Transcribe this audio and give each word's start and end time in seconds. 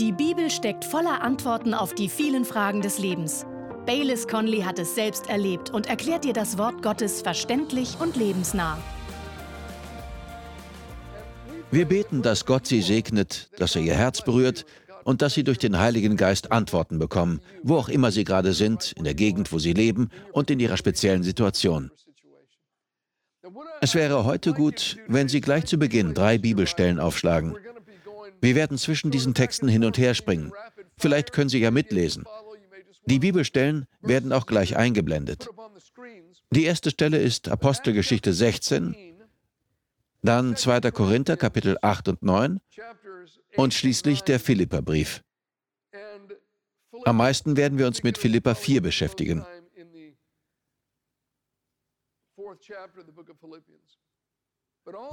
Die 0.00 0.10
Bibel 0.10 0.50
steckt 0.50 0.84
voller 0.84 1.22
Antworten 1.22 1.72
auf 1.72 1.94
die 1.94 2.08
vielen 2.08 2.44
Fragen 2.44 2.80
des 2.80 2.98
Lebens. 2.98 3.46
Baylis 3.86 4.26
Conley 4.26 4.62
hat 4.62 4.80
es 4.80 4.96
selbst 4.96 5.28
erlebt 5.28 5.70
und 5.70 5.86
erklärt 5.86 6.24
dir 6.24 6.32
das 6.32 6.58
Wort 6.58 6.82
Gottes 6.82 7.22
verständlich 7.22 7.96
und 8.00 8.16
lebensnah. 8.16 8.76
Wir 11.70 11.84
beten, 11.84 12.22
dass 12.22 12.44
Gott 12.44 12.66
sie 12.66 12.82
segnet, 12.82 13.50
dass 13.56 13.76
er 13.76 13.82
ihr 13.82 13.94
Herz 13.94 14.22
berührt 14.22 14.66
und 15.04 15.22
dass 15.22 15.34
sie 15.34 15.44
durch 15.44 15.58
den 15.58 15.78
Heiligen 15.78 16.16
Geist 16.16 16.50
Antworten 16.50 16.98
bekommen, 16.98 17.40
wo 17.62 17.76
auch 17.76 17.88
immer 17.88 18.10
sie 18.10 18.24
gerade 18.24 18.52
sind, 18.52 18.94
in 18.96 19.04
der 19.04 19.14
Gegend, 19.14 19.52
wo 19.52 19.60
sie 19.60 19.74
leben 19.74 20.08
und 20.32 20.50
in 20.50 20.58
ihrer 20.58 20.76
speziellen 20.76 21.22
Situation. 21.22 21.92
Es 23.80 23.94
wäre 23.94 24.24
heute 24.24 24.54
gut, 24.54 24.96
wenn 25.06 25.28
Sie 25.28 25.42
gleich 25.42 25.66
zu 25.66 25.78
Beginn 25.78 26.14
drei 26.14 26.38
Bibelstellen 26.38 26.98
aufschlagen. 26.98 27.54
Wir 28.44 28.54
werden 28.54 28.76
zwischen 28.76 29.10
diesen 29.10 29.32
Texten 29.32 29.68
hin 29.68 29.86
und 29.86 29.96
her 29.96 30.12
springen. 30.12 30.52
Vielleicht 30.98 31.32
können 31.32 31.48
Sie 31.48 31.60
ja 31.60 31.70
mitlesen. 31.70 32.26
Die 33.06 33.18
Bibelstellen 33.18 33.86
werden 34.02 34.34
auch 34.34 34.44
gleich 34.44 34.76
eingeblendet. 34.76 35.48
Die 36.50 36.64
erste 36.64 36.90
Stelle 36.90 37.16
ist 37.16 37.48
Apostelgeschichte 37.48 38.34
16, 38.34 38.94
dann 40.20 40.56
2. 40.56 40.90
Korinther 40.90 41.38
Kapitel 41.38 41.78
8 41.80 42.08
und 42.08 42.22
9 42.22 42.60
und 43.56 43.72
schließlich 43.72 44.20
der 44.24 44.38
Philipperbrief. 44.38 45.24
Am 47.06 47.16
meisten 47.16 47.56
werden 47.56 47.78
wir 47.78 47.86
uns 47.86 48.02
mit 48.02 48.18
Philippa 48.18 48.54
4 48.54 48.82
beschäftigen. 48.82 49.42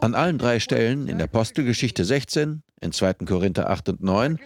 An 0.02 0.16
allen 0.16 0.38
drei 0.38 0.60
Stellen 0.60 1.08
in 1.08 1.22
Apostelgeschichte 1.22 2.04
16, 2.04 2.64
in 2.82 2.92
2. 2.92 3.14
Korinther 3.26 3.70
8 3.70 3.90
und 3.90 4.04
9 4.04 4.40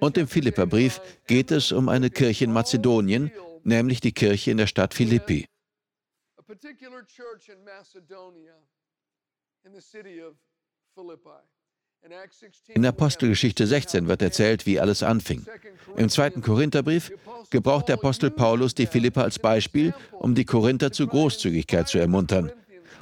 und 0.00 0.16
im 0.16 0.28
Philipperbrief 0.28 1.00
geht 1.26 1.50
es 1.50 1.72
um 1.72 1.88
eine 1.88 2.10
Kirche 2.10 2.44
in 2.44 2.52
Mazedonien, 2.52 3.32
nämlich 3.64 4.00
die 4.00 4.12
Kirche 4.12 4.50
in 4.50 4.58
der 4.58 4.66
Stadt 4.66 4.94
Philippi. 4.94 5.46
In 12.68 12.86
Apostelgeschichte 12.86 13.66
16 13.66 14.08
wird 14.08 14.22
erzählt, 14.22 14.66
wie 14.66 14.80
alles 14.80 15.02
anfing. 15.02 15.44
Im 15.96 16.08
zweiten 16.08 16.40
Korintherbrief 16.40 17.12
gebraucht 17.50 17.88
der 17.88 17.96
Apostel 17.96 18.30
Paulus 18.30 18.74
die 18.74 18.86
Philipper 18.86 19.22
als 19.22 19.38
Beispiel, 19.38 19.92
um 20.12 20.34
die 20.34 20.44
Korinther 20.44 20.92
zu 20.92 21.06
Großzügigkeit 21.06 21.88
zu 21.88 21.98
ermuntern. 21.98 22.52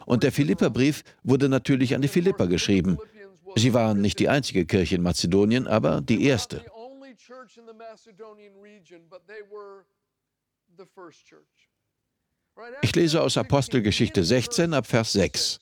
Und 0.09 0.23
der 0.23 0.33
Philipperbrief 0.33 1.05
wurde 1.23 1.51
natürlich 1.51 1.95
an 1.95 2.01
die 2.01 2.09
Philipper 2.09 2.47
geschrieben. 2.47 2.97
Sie 3.57 3.75
waren 3.75 4.01
nicht 4.01 4.19
die 4.19 4.31
einzige 4.31 4.65
Kirche 4.65 4.95
in 4.95 5.03
Mazedonien, 5.03 5.67
aber 5.67 6.01
die 6.01 6.25
erste. 6.25 6.65
Ich 12.81 12.97
lese 12.97 13.21
aus 13.21 13.37
Apostelgeschichte 13.37 14.25
16 14.25 14.73
ab 14.73 14.87
Vers 14.87 15.13
6. 15.13 15.59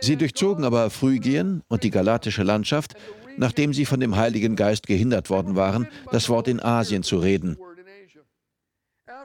Sie 0.00 0.16
durchzogen 0.16 0.64
aber 0.64 0.88
Phrygien 0.88 1.62
und 1.68 1.82
die 1.82 1.90
galatische 1.90 2.44
Landschaft, 2.44 2.94
nachdem 3.36 3.74
sie 3.74 3.84
von 3.84 4.00
dem 4.00 4.16
Heiligen 4.16 4.56
Geist 4.56 4.86
gehindert 4.86 5.28
worden 5.28 5.54
waren, 5.54 5.86
das 6.12 6.30
Wort 6.30 6.48
in 6.48 6.60
Asien 6.60 7.02
zu 7.02 7.18
reden. 7.18 7.58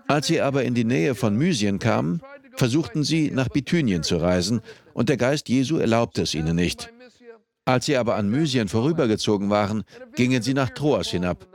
Als 0.08 0.28
sie 0.28 0.42
aber 0.42 0.64
in 0.64 0.74
die 0.74 0.84
Nähe 0.84 1.16
von 1.16 1.38
Mysien 1.38 1.80
kamen, 1.80 2.22
versuchten 2.56 3.04
sie, 3.04 3.32
nach 3.32 3.50
Bithynien 3.50 4.04
zu 4.04 4.18
reisen, 4.18 4.62
und 4.94 5.10
der 5.10 5.18
Geist 5.18 5.50
Jesu 5.50 5.78
erlaubte 5.78 6.24
es 6.24 6.36
ihnen 6.36 6.56
nicht. 6.56 6.92
Als 7.66 7.86
sie 7.86 7.98
aber 7.98 8.16
an 8.16 8.30
Mysien 8.30 8.68
vorübergezogen 8.68 9.50
waren, 9.50 9.84
gingen 10.16 10.42
sie 10.42 10.54
nach 10.54 10.70
Troas 10.70 11.10
hinab. 11.10 11.48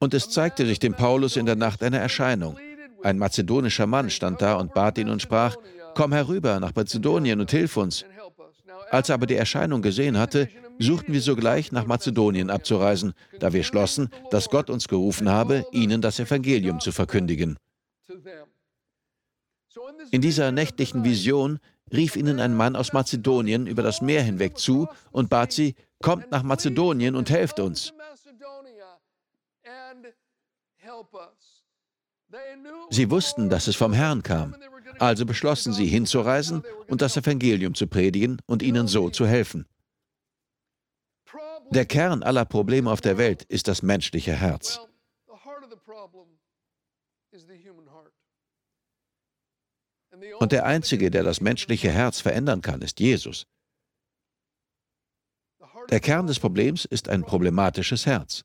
Und 0.00 0.12
es 0.12 0.28
zeigte 0.28 0.66
sich 0.66 0.78
dem 0.78 0.94
Paulus 0.94 1.36
in 1.36 1.46
der 1.46 1.56
Nacht 1.56 1.82
eine 1.82 1.98
Erscheinung. 1.98 2.56
Ein 3.02 3.18
mazedonischer 3.18 3.86
Mann 3.86 4.10
stand 4.10 4.42
da 4.42 4.56
und 4.56 4.74
bat 4.74 4.98
ihn 4.98 5.08
und 5.08 5.22
sprach, 5.22 5.56
Komm 5.94 6.12
herüber 6.12 6.58
nach 6.58 6.74
Mazedonien 6.74 7.40
und 7.40 7.50
hilf 7.50 7.76
uns. 7.76 8.04
Als 8.90 9.08
er 9.08 9.14
aber 9.14 9.26
die 9.26 9.36
Erscheinung 9.36 9.80
gesehen 9.80 10.18
hatte, 10.18 10.48
suchten 10.78 11.12
wir 11.12 11.20
sogleich 11.20 11.72
nach 11.72 11.86
Mazedonien 11.86 12.50
abzureisen, 12.50 13.14
da 13.38 13.52
wir 13.52 13.62
schlossen, 13.62 14.08
dass 14.30 14.50
Gott 14.50 14.70
uns 14.70 14.88
gerufen 14.88 15.28
habe, 15.28 15.64
ihnen 15.72 16.00
das 16.00 16.18
Evangelium 16.18 16.80
zu 16.80 16.90
verkündigen. 16.90 17.56
In 20.10 20.20
dieser 20.20 20.52
nächtlichen 20.52 21.04
Vision 21.04 21.58
rief 21.92 22.16
ihnen 22.16 22.40
ein 22.40 22.54
Mann 22.54 22.76
aus 22.76 22.92
Mazedonien 22.92 23.66
über 23.66 23.82
das 23.82 24.00
Meer 24.00 24.22
hinweg 24.22 24.58
zu 24.58 24.88
und 25.12 25.30
bat 25.30 25.52
sie, 25.52 25.74
kommt 26.02 26.30
nach 26.30 26.42
Mazedonien 26.42 27.16
und 27.16 27.30
helft 27.30 27.60
uns. 27.60 27.92
Sie 32.90 33.10
wussten, 33.10 33.48
dass 33.48 33.66
es 33.68 33.76
vom 33.76 33.92
Herrn 33.92 34.22
kam, 34.22 34.54
also 34.98 35.24
beschlossen 35.26 35.72
sie 35.72 35.86
hinzureisen 35.86 36.62
und 36.88 37.00
das 37.02 37.16
Evangelium 37.16 37.74
zu 37.74 37.86
predigen 37.86 38.40
und 38.46 38.62
ihnen 38.62 38.86
so 38.86 39.10
zu 39.10 39.26
helfen. 39.26 39.66
Der 41.70 41.86
Kern 41.86 42.22
aller 42.22 42.44
Probleme 42.44 42.90
auf 42.90 43.00
der 43.00 43.18
Welt 43.18 43.42
ist 43.44 43.68
das 43.68 43.82
menschliche 43.82 44.32
Herz. 44.32 44.80
Und 50.38 50.52
der 50.52 50.66
Einzige, 50.66 51.10
der 51.10 51.22
das 51.22 51.40
menschliche 51.40 51.90
Herz 51.90 52.20
verändern 52.20 52.60
kann, 52.60 52.82
ist 52.82 53.00
Jesus. 53.00 53.46
Der 55.90 56.00
Kern 56.00 56.26
des 56.26 56.38
Problems 56.38 56.84
ist 56.84 57.08
ein 57.08 57.22
problematisches 57.22 58.06
Herz. 58.06 58.42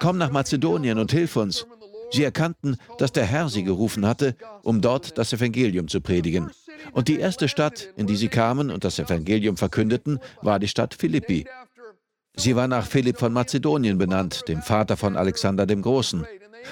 Komm 0.00 0.18
nach 0.18 0.30
Mazedonien 0.30 0.98
und 0.98 1.12
hilf 1.12 1.36
uns. 1.36 1.66
Sie 2.12 2.22
erkannten, 2.22 2.76
dass 2.98 3.12
der 3.12 3.24
Herr 3.24 3.48
sie 3.48 3.64
gerufen 3.64 4.06
hatte, 4.06 4.36
um 4.62 4.80
dort 4.80 5.18
das 5.18 5.32
Evangelium 5.32 5.88
zu 5.88 6.00
predigen. 6.00 6.50
Und 6.92 7.08
die 7.08 7.18
erste 7.18 7.48
Stadt, 7.48 7.88
in 7.96 8.06
die 8.06 8.16
sie 8.16 8.28
kamen 8.28 8.70
und 8.70 8.84
das 8.84 8.98
Evangelium 8.98 9.56
verkündeten, 9.56 10.20
war 10.42 10.58
die 10.58 10.68
Stadt 10.68 10.94
Philippi. 10.94 11.46
Sie 12.36 12.54
war 12.54 12.68
nach 12.68 12.86
Philipp 12.86 13.18
von 13.18 13.32
Mazedonien 13.32 13.98
benannt, 13.98 14.44
dem 14.46 14.62
Vater 14.62 14.96
von 14.96 15.16
Alexander 15.16 15.66
dem 15.66 15.82
Großen. 15.82 16.26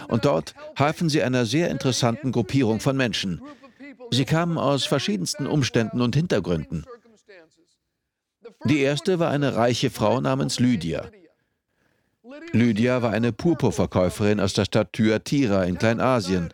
Und 0.09 0.25
dort 0.25 0.55
halfen 0.77 1.09
sie 1.09 1.23
einer 1.23 1.47
sehr 1.47 1.71
interessanten 1.71 2.33
Gruppierung 2.33 2.81
von 2.81 2.97
Menschen. 2.97 3.41
Sie 4.11 4.25
kamen 4.25 4.59
aus 4.59 4.85
verschiedensten 4.85 5.47
Umständen 5.47 6.01
und 6.01 6.15
Hintergründen. 6.15 6.85
Die 8.65 8.81
erste 8.81 9.19
war 9.19 9.31
eine 9.31 9.57
reiche 9.57 9.91
Frau 9.91 10.21
namens 10.21 10.61
Lydia. 10.61 11.11
Lydia 12.53 13.03
war 13.03 13.13
eine 13.13 13.33
Purpurverkäuferin 13.33 14.41
aus 14.41 14.55
der 14.55 14.65
Stadt 14.65 14.93
Thyatira 14.93 15.65
in 15.65 15.79
Kleinasien. 15.79 16.53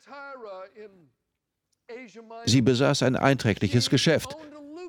Sie 2.47 2.63
besaß 2.63 3.03
ein 3.03 3.17
einträgliches 3.17 3.91
Geschäft, 3.91 4.37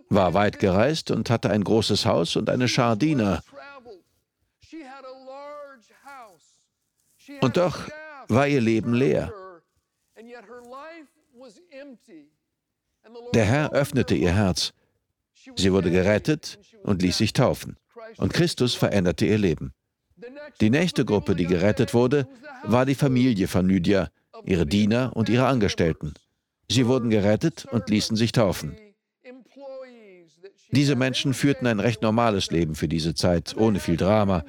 war 0.09 0.33
weit 0.33 0.59
gereist 0.59 1.11
und 1.11 1.29
hatte 1.29 1.49
ein 1.49 1.63
großes 1.63 2.05
Haus 2.05 2.35
und 2.35 2.49
eine 2.49 2.67
Schar 2.67 2.95
Diener. 2.95 3.43
Und 7.41 7.57
doch 7.57 7.87
war 8.31 8.47
ihr 8.47 8.61
Leben 8.61 8.93
leer. 8.93 9.33
Der 13.33 13.45
Herr 13.45 13.71
öffnete 13.73 14.15
ihr 14.15 14.33
Herz. 14.33 14.73
Sie 15.55 15.71
wurde 15.71 15.91
gerettet 15.91 16.59
und 16.83 17.01
ließ 17.01 17.17
sich 17.17 17.33
taufen. 17.33 17.77
Und 18.17 18.33
Christus 18.33 18.75
veränderte 18.75 19.25
ihr 19.25 19.37
Leben. 19.37 19.73
Die 20.59 20.69
nächste 20.69 21.03
Gruppe, 21.05 21.35
die 21.35 21.45
gerettet 21.45 21.93
wurde, 21.93 22.27
war 22.63 22.85
die 22.85 22.95
Familie 22.95 23.47
von 23.47 23.67
Lydia, 23.67 24.09
ihre 24.45 24.65
Diener 24.65 25.11
und 25.15 25.29
ihre 25.29 25.47
Angestellten. 25.47 26.13
Sie 26.69 26.87
wurden 26.87 27.09
gerettet 27.09 27.65
und 27.71 27.89
ließen 27.89 28.15
sich 28.15 28.31
taufen. 28.31 28.77
Diese 30.71 30.95
Menschen 30.95 31.33
führten 31.33 31.67
ein 31.67 31.79
recht 31.79 32.01
normales 32.01 32.49
Leben 32.51 32.75
für 32.75 32.87
diese 32.87 33.13
Zeit, 33.13 33.57
ohne 33.57 33.79
viel 33.79 33.97
Drama. 33.97 34.45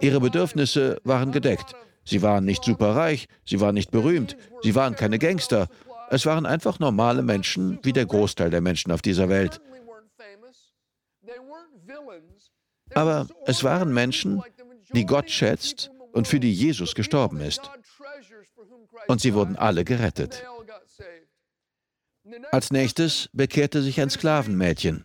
Ihre 0.00 0.20
Bedürfnisse 0.20 1.00
waren 1.04 1.32
gedeckt. 1.32 1.74
Sie 2.06 2.22
waren 2.22 2.44
nicht 2.44 2.64
superreich, 2.64 3.26
sie 3.44 3.60
waren 3.60 3.74
nicht 3.74 3.90
berühmt, 3.90 4.36
sie 4.62 4.74
waren 4.76 4.94
keine 4.94 5.18
Gangster. 5.18 5.68
Es 6.08 6.24
waren 6.24 6.46
einfach 6.46 6.78
normale 6.78 7.22
Menschen, 7.22 7.80
wie 7.82 7.92
der 7.92 8.06
Großteil 8.06 8.48
der 8.48 8.60
Menschen 8.60 8.92
auf 8.92 9.02
dieser 9.02 9.28
Welt. 9.28 9.60
Aber 12.94 13.26
es 13.46 13.64
waren 13.64 13.92
Menschen, 13.92 14.40
die 14.92 15.04
Gott 15.04 15.30
schätzt 15.30 15.90
und 16.12 16.28
für 16.28 16.38
die 16.38 16.52
Jesus 16.52 16.94
gestorben 16.94 17.40
ist. 17.40 17.68
Und 19.08 19.20
sie 19.20 19.34
wurden 19.34 19.56
alle 19.56 19.84
gerettet. 19.84 20.44
Als 22.52 22.70
nächstes 22.70 23.28
bekehrte 23.32 23.82
sich 23.82 24.00
ein 24.00 24.10
Sklavenmädchen. 24.10 25.04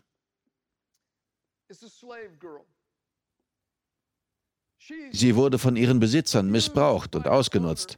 Sie 5.12 5.36
wurde 5.36 5.60
von 5.60 5.76
ihren 5.76 6.00
Besitzern 6.00 6.50
missbraucht 6.50 7.16
und 7.16 7.28
ausgenutzt. 7.28 7.98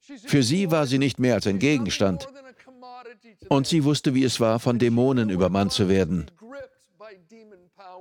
Für 0.00 0.42
sie 0.42 0.70
war 0.70 0.86
sie 0.86 0.98
nicht 0.98 1.18
mehr 1.18 1.34
als 1.34 1.46
ein 1.46 1.58
Gegenstand. 1.58 2.28
Und 3.48 3.66
sie 3.66 3.84
wusste, 3.84 4.14
wie 4.14 4.24
es 4.24 4.40
war, 4.40 4.60
von 4.60 4.78
Dämonen 4.78 5.30
übermannt 5.30 5.72
zu 5.72 5.88
werden. 5.88 6.30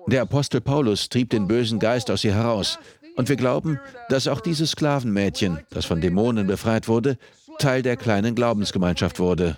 Der 0.08 0.22
Apostel 0.22 0.62
Paulus 0.62 1.10
trieb 1.10 1.32
den 1.32 1.48
bösen 1.48 1.80
Geist 1.80 2.12
aus 2.12 2.24
ihr 2.24 2.36
heraus. 2.36 2.80
Und 3.16 3.30
wir 3.30 3.38
glauben, 3.38 3.80
dass 4.10 4.28
auch 4.28 4.42
dieses 4.42 4.72
Sklavenmädchen, 4.72 5.66
das 5.70 5.86
von 5.86 6.02
Dämonen 6.02 6.48
befreit 6.48 6.88
wurde, 6.88 7.18
Teil 7.60 7.82
der 7.82 7.98
kleinen 7.98 8.36
Glaubensgemeinschaft 8.36 9.20
wurde. 9.20 9.58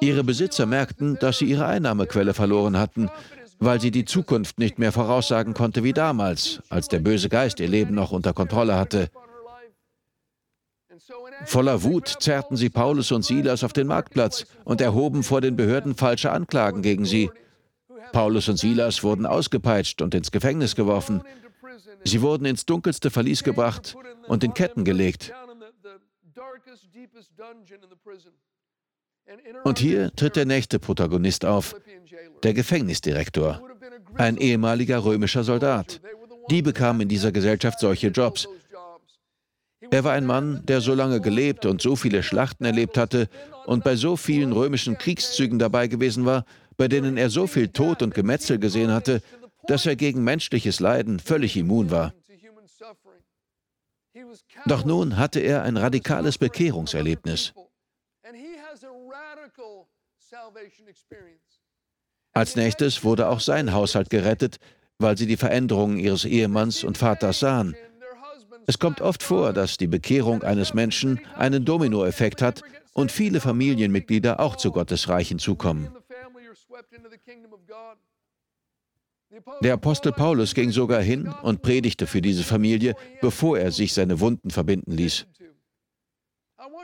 Ihre 0.00 0.24
Besitzer 0.24 0.66
merkten, 0.66 1.18
dass 1.20 1.38
sie 1.38 1.44
ihre 1.44 1.66
Einnahmequelle 1.66 2.34
verloren 2.34 2.78
hatten, 2.78 3.10
weil 3.58 3.80
sie 3.80 3.90
die 3.90 4.04
Zukunft 4.04 4.58
nicht 4.58 4.78
mehr 4.78 4.92
voraussagen 4.92 5.54
konnte 5.54 5.84
wie 5.84 5.92
damals, 5.92 6.60
als 6.68 6.88
der 6.88 6.98
böse 6.98 7.28
Geist 7.28 7.60
ihr 7.60 7.68
Leben 7.68 7.94
noch 7.94 8.10
unter 8.10 8.32
Kontrolle 8.32 8.76
hatte. 8.76 9.10
Voller 11.44 11.82
Wut 11.82 12.08
zerrten 12.20 12.56
sie 12.56 12.70
Paulus 12.70 13.12
und 13.12 13.24
Silas 13.24 13.64
auf 13.64 13.72
den 13.72 13.86
Marktplatz 13.86 14.46
und 14.64 14.80
erhoben 14.80 15.22
vor 15.22 15.40
den 15.40 15.56
Behörden 15.56 15.94
falsche 15.94 16.32
Anklagen 16.32 16.82
gegen 16.82 17.04
sie. 17.04 17.30
Paulus 18.12 18.48
und 18.48 18.58
Silas 18.58 19.02
wurden 19.02 19.26
ausgepeitscht 19.26 20.02
und 20.02 20.14
ins 20.14 20.30
Gefängnis 20.30 20.74
geworfen. 20.74 21.22
Sie 22.04 22.20
wurden 22.20 22.44
ins 22.44 22.66
dunkelste 22.66 23.10
Verlies 23.10 23.42
gebracht 23.42 23.96
und 24.26 24.44
in 24.44 24.54
Ketten 24.54 24.84
gelegt. 24.84 25.32
Und 29.64 29.78
hier 29.78 30.14
tritt 30.14 30.36
der 30.36 30.46
nächste 30.46 30.78
Protagonist 30.78 31.44
auf, 31.44 31.74
der 32.42 32.54
Gefängnisdirektor, 32.54 33.60
ein 34.16 34.36
ehemaliger 34.36 35.04
römischer 35.04 35.44
Soldat. 35.44 36.00
Die 36.50 36.62
bekamen 36.62 37.02
in 37.02 37.08
dieser 37.08 37.32
Gesellschaft 37.32 37.78
solche 37.80 38.08
Jobs. 38.08 38.48
Er 39.90 40.04
war 40.04 40.12
ein 40.12 40.26
Mann, 40.26 40.64
der 40.66 40.80
so 40.80 40.94
lange 40.94 41.20
gelebt 41.20 41.66
und 41.66 41.80
so 41.80 41.96
viele 41.96 42.22
Schlachten 42.22 42.64
erlebt 42.64 42.96
hatte 42.96 43.28
und 43.66 43.84
bei 43.84 43.96
so 43.96 44.16
vielen 44.16 44.52
römischen 44.52 44.98
Kriegszügen 44.98 45.58
dabei 45.58 45.86
gewesen 45.86 46.24
war, 46.24 46.44
bei 46.76 46.88
denen 46.88 47.16
er 47.16 47.30
so 47.30 47.46
viel 47.46 47.68
Tod 47.68 48.02
und 48.02 48.14
Gemetzel 48.14 48.58
gesehen 48.58 48.92
hatte, 48.92 49.22
dass 49.66 49.86
er 49.86 49.96
gegen 49.96 50.24
menschliches 50.24 50.80
Leiden 50.80 51.20
völlig 51.20 51.56
immun 51.56 51.90
war. 51.90 52.12
Doch 54.66 54.84
nun 54.84 55.16
hatte 55.16 55.40
er 55.40 55.62
ein 55.62 55.76
radikales 55.76 56.38
Bekehrungserlebnis. 56.38 57.52
Als 62.32 62.56
nächstes 62.56 63.04
wurde 63.04 63.28
auch 63.28 63.40
sein 63.40 63.72
Haushalt 63.72 64.10
gerettet, 64.10 64.58
weil 64.98 65.18
sie 65.18 65.26
die 65.26 65.36
Veränderungen 65.36 65.98
ihres 65.98 66.24
Ehemanns 66.24 66.84
und 66.84 66.98
Vaters 66.98 67.40
sahen. 67.40 67.76
Es 68.66 68.78
kommt 68.78 69.00
oft 69.00 69.22
vor, 69.22 69.52
dass 69.52 69.76
die 69.76 69.88
Bekehrung 69.88 70.42
eines 70.42 70.72
Menschen 70.72 71.20
einen 71.36 71.64
Dominoeffekt 71.64 72.42
hat 72.42 72.62
und 72.92 73.10
viele 73.10 73.40
Familienmitglieder 73.40 74.40
auch 74.40 74.56
zu 74.56 74.70
Gottes 74.70 75.08
Reich 75.08 75.28
hinzukommen. 75.28 75.88
Der 79.62 79.74
Apostel 79.74 80.12
Paulus 80.12 80.54
ging 80.54 80.70
sogar 80.70 81.02
hin 81.02 81.28
und 81.42 81.62
predigte 81.62 82.06
für 82.06 82.20
diese 82.20 82.44
Familie, 82.44 82.94
bevor 83.20 83.58
er 83.58 83.72
sich 83.72 83.94
seine 83.94 84.20
Wunden 84.20 84.50
verbinden 84.50 84.92
ließ. 84.92 85.26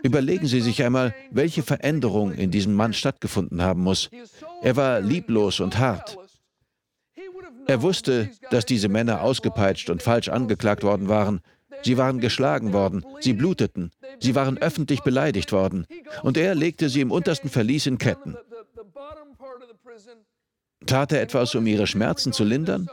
Überlegen 0.02 0.46
Sie 0.46 0.60
sich 0.60 0.82
einmal, 0.82 1.14
welche 1.30 1.62
Veränderung 1.62 2.32
in 2.32 2.50
diesem 2.50 2.74
Mann 2.74 2.92
stattgefunden 2.92 3.62
haben 3.62 3.82
muss. 3.82 4.10
Er 4.62 4.76
war 4.76 5.00
lieblos 5.00 5.60
und 5.60 5.78
hart. 5.78 6.16
Er 7.66 7.82
wusste, 7.82 8.30
dass 8.50 8.64
diese 8.64 8.88
Männer 8.88 9.22
ausgepeitscht 9.22 9.90
und 9.90 10.02
falsch 10.02 10.28
angeklagt 10.28 10.82
worden 10.82 11.08
waren. 11.08 11.40
Sie 11.82 11.98
waren 11.98 12.18
geschlagen 12.18 12.72
worden, 12.72 13.04
sie 13.20 13.34
bluteten, 13.34 13.92
sie 14.18 14.34
waren 14.34 14.58
öffentlich 14.58 15.02
beleidigt 15.02 15.52
worden. 15.52 15.86
Und 16.22 16.36
er 16.36 16.54
legte 16.54 16.88
sie 16.88 17.00
im 17.00 17.12
untersten 17.12 17.50
Verlies 17.50 17.86
in 17.86 17.98
Ketten. 17.98 18.36
Tat 20.86 21.12
er 21.12 21.20
etwas, 21.20 21.54
um 21.54 21.66
ihre 21.66 21.86
Schmerzen 21.86 22.32
zu 22.32 22.44
lindern? 22.44 22.88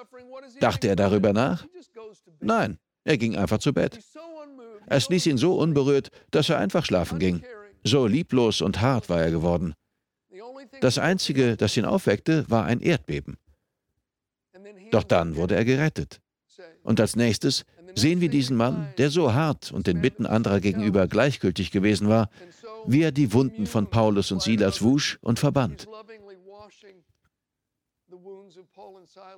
Dachte 0.59 0.87
er 0.87 0.95
darüber 0.95 1.33
nach? 1.33 1.65
Nein, 2.41 2.77
er 3.03 3.17
ging 3.17 3.37
einfach 3.37 3.59
zu 3.59 3.73
Bett. 3.73 3.99
Es 4.87 5.09
ließ 5.09 5.25
ihn 5.27 5.37
so 5.37 5.55
unberührt, 5.55 6.09
dass 6.31 6.49
er 6.49 6.57
einfach 6.59 6.85
schlafen 6.85 7.19
ging. 7.19 7.43
So 7.83 8.07
lieblos 8.07 8.61
und 8.61 8.81
hart 8.81 9.09
war 9.09 9.21
er 9.21 9.31
geworden. 9.31 9.73
Das 10.81 10.97
Einzige, 10.97 11.55
das 11.55 11.77
ihn 11.77 11.85
aufweckte, 11.85 12.45
war 12.49 12.65
ein 12.65 12.81
Erdbeben. 12.81 13.37
Doch 14.91 15.03
dann 15.03 15.35
wurde 15.35 15.55
er 15.55 15.65
gerettet. 15.65 16.19
Und 16.83 16.99
als 16.99 17.15
nächstes 17.15 17.65
sehen 17.95 18.21
wir 18.21 18.29
diesen 18.29 18.57
Mann, 18.57 18.87
der 18.97 19.09
so 19.09 19.33
hart 19.33 19.71
und 19.71 19.87
den 19.87 20.01
Bitten 20.01 20.25
anderer 20.25 20.59
gegenüber 20.59 21.07
gleichgültig 21.07 21.71
gewesen 21.71 22.09
war, 22.09 22.29
wie 22.85 23.01
er 23.01 23.11
die 23.11 23.33
Wunden 23.33 23.65
von 23.65 23.89
Paulus 23.89 24.31
und 24.31 24.41
Silas 24.41 24.81
wusch 24.81 25.17
und 25.21 25.39
verband. 25.39 25.87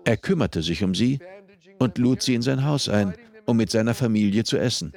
Er 0.03 0.17
kümmerte 0.17 0.61
sich 0.61 0.83
um 0.83 0.95
sie 0.95 1.19
und 1.79 1.97
lud 1.97 2.21
sie 2.21 2.35
in 2.35 2.41
sein 2.41 2.65
Haus 2.65 2.89
ein, 2.89 3.13
um 3.45 3.57
mit 3.57 3.71
seiner 3.71 3.93
Familie 3.93 4.43
zu 4.43 4.57
essen. 4.57 4.93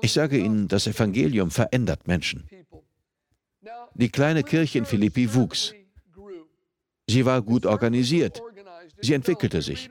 Ich 0.00 0.12
sage 0.12 0.38
Ihnen, 0.38 0.68
das 0.68 0.86
Evangelium 0.86 1.50
verändert 1.50 2.06
Menschen. 2.06 2.48
Die 3.94 4.10
kleine 4.10 4.42
Kirche 4.42 4.78
in 4.78 4.84
Philippi 4.84 5.34
wuchs. 5.34 5.74
Sie 7.08 7.24
war 7.24 7.42
gut 7.42 7.66
organisiert. 7.66 8.42
Sie 9.00 9.14
entwickelte 9.14 9.62
sich. 9.62 9.90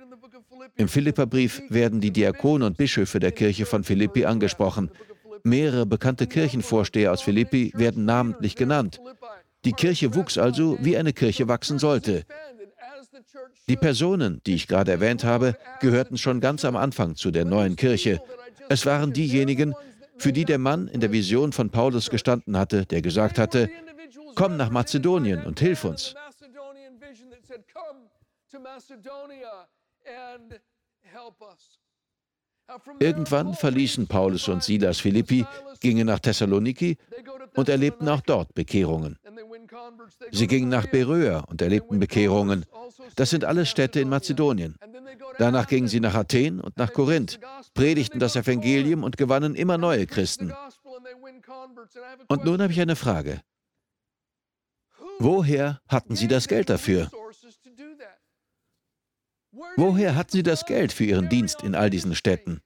Im 0.77 0.87
Philipperbrief 0.87 1.61
werden 1.69 1.99
die 1.99 2.11
Diakone 2.11 2.65
und 2.65 2.77
Bischöfe 2.77 3.19
der 3.19 3.31
Kirche 3.31 3.65
von 3.65 3.83
Philippi 3.83 4.25
angesprochen. 4.25 4.89
Mehrere 5.43 5.85
bekannte 5.85 6.27
Kirchenvorsteher 6.27 7.11
aus 7.11 7.21
Philippi 7.21 7.71
werden 7.75 8.05
namentlich 8.05 8.55
genannt. 8.55 8.99
Die 9.65 9.73
Kirche 9.73 10.15
wuchs 10.15 10.37
also, 10.37 10.77
wie 10.81 10.97
eine 10.97 11.13
Kirche 11.13 11.47
wachsen 11.47 11.77
sollte. 11.77 12.25
Die 13.67 13.75
Personen, 13.75 14.41
die 14.45 14.55
ich 14.55 14.67
gerade 14.67 14.91
erwähnt 14.91 15.23
habe, 15.23 15.55
gehörten 15.79 16.17
schon 16.17 16.39
ganz 16.39 16.65
am 16.65 16.75
Anfang 16.75 17.15
zu 17.15 17.31
der 17.31 17.45
neuen 17.45 17.75
Kirche. 17.75 18.21
Es 18.71 18.85
waren 18.85 19.11
diejenigen, 19.11 19.75
für 20.17 20.31
die 20.31 20.45
der 20.45 20.57
Mann 20.57 20.87
in 20.87 21.01
der 21.01 21.11
Vision 21.11 21.51
von 21.51 21.69
Paulus 21.71 22.09
gestanden 22.09 22.57
hatte, 22.57 22.85
der 22.85 23.01
gesagt 23.01 23.37
hatte, 23.37 23.69
komm 24.35 24.55
nach 24.55 24.69
Mazedonien 24.69 25.43
und 25.43 25.59
hilf 25.59 25.83
uns. 25.83 26.15
Irgendwann 32.99 33.53
verließen 33.53 34.07
Paulus 34.07 34.47
und 34.47 34.63
Silas 34.63 34.99
Philippi, 34.99 35.45
gingen 35.79 36.07
nach 36.07 36.19
Thessaloniki 36.19 36.97
und 37.55 37.69
erlebten 37.69 38.07
auch 38.07 38.21
dort 38.21 38.53
Bekehrungen. 38.53 39.17
Sie 40.31 40.47
gingen 40.47 40.69
nach 40.69 40.87
Beröa 40.87 41.39
und 41.49 41.61
erlebten 41.61 41.99
Bekehrungen. 41.99 42.65
Das 43.15 43.29
sind 43.29 43.43
alles 43.43 43.69
Städte 43.69 43.99
in 43.99 44.09
Mazedonien. 44.09 44.77
Danach 45.37 45.67
gingen 45.67 45.87
sie 45.87 45.99
nach 45.99 46.13
Athen 46.13 46.59
und 46.61 46.77
nach 46.77 46.93
Korinth, 46.93 47.39
predigten 47.73 48.19
das 48.19 48.35
Evangelium 48.35 49.03
und 49.03 49.17
gewannen 49.17 49.55
immer 49.55 49.77
neue 49.77 50.05
Christen. 50.05 50.53
Und 52.27 52.45
nun 52.45 52.61
habe 52.61 52.71
ich 52.71 52.81
eine 52.81 52.95
Frage. 52.95 53.41
Woher 55.19 55.81
hatten 55.87 56.15
sie 56.15 56.27
das 56.27 56.47
Geld 56.47 56.69
dafür? 56.69 57.09
Woher 59.75 60.15
hatten 60.15 60.31
sie 60.31 60.43
das 60.43 60.65
Geld 60.65 60.93
für 60.93 61.03
ihren 61.03 61.29
Dienst 61.29 61.61
in 61.61 61.75
all 61.75 61.89
diesen 61.89 62.15
Städten? 62.15 62.61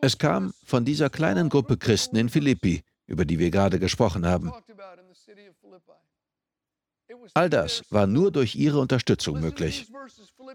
Es 0.00 0.18
kam 0.18 0.52
von 0.64 0.84
dieser 0.84 1.10
kleinen 1.10 1.48
Gruppe 1.48 1.76
Christen 1.76 2.16
in 2.16 2.28
Philippi, 2.28 2.82
über 3.06 3.24
die 3.24 3.38
wir 3.38 3.50
gerade 3.50 3.78
gesprochen 3.78 4.26
haben. 4.26 4.52
All 7.34 7.50
das 7.50 7.82
war 7.90 8.06
nur 8.06 8.30
durch 8.32 8.54
ihre 8.56 8.80
Unterstützung 8.80 9.40
möglich. 9.40 9.86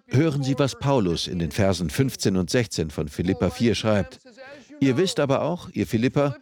Hören 0.07 0.43
Sie, 0.43 0.57
was 0.57 0.77
Paulus 0.77 1.27
in 1.27 1.39
den 1.39 1.51
Versen 1.51 1.89
15 1.89 2.35
und 2.35 2.49
16 2.49 2.89
von 2.89 3.07
Philippa 3.09 3.49
4 3.49 3.75
schreibt. 3.75 4.19
Ihr 4.79 4.97
wisst 4.97 5.19
aber 5.19 5.41
auch, 5.41 5.69
ihr 5.69 5.87
Philipper, 5.87 6.37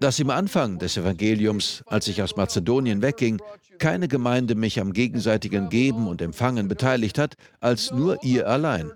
dass 0.00 0.18
im 0.18 0.30
Anfang 0.30 0.78
des 0.78 0.96
Evangeliums, 0.96 1.82
als 1.86 2.08
ich 2.08 2.22
aus 2.22 2.36
Mazedonien 2.36 3.02
wegging, 3.02 3.40
keine 3.78 4.08
Gemeinde 4.08 4.54
mich 4.54 4.80
am 4.80 4.92
gegenseitigen 4.92 5.68
Geben 5.68 6.08
und 6.08 6.20
Empfangen 6.20 6.68
beteiligt 6.68 7.18
hat, 7.18 7.34
als 7.60 7.92
nur 7.92 8.22
ihr 8.24 8.48
allein. 8.48 8.90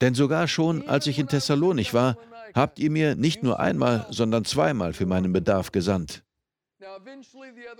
Denn 0.00 0.14
sogar 0.14 0.48
schon, 0.48 0.88
als 0.88 1.06
ich 1.06 1.18
in 1.18 1.28
Thessalonik 1.28 1.94
war, 1.94 2.16
habt 2.54 2.78
ihr 2.78 2.90
mir 2.90 3.14
nicht 3.14 3.42
nur 3.42 3.60
einmal, 3.60 4.06
sondern 4.10 4.44
zweimal 4.44 4.92
für 4.92 5.06
meinen 5.06 5.32
Bedarf 5.32 5.72
gesandt. 5.72 6.22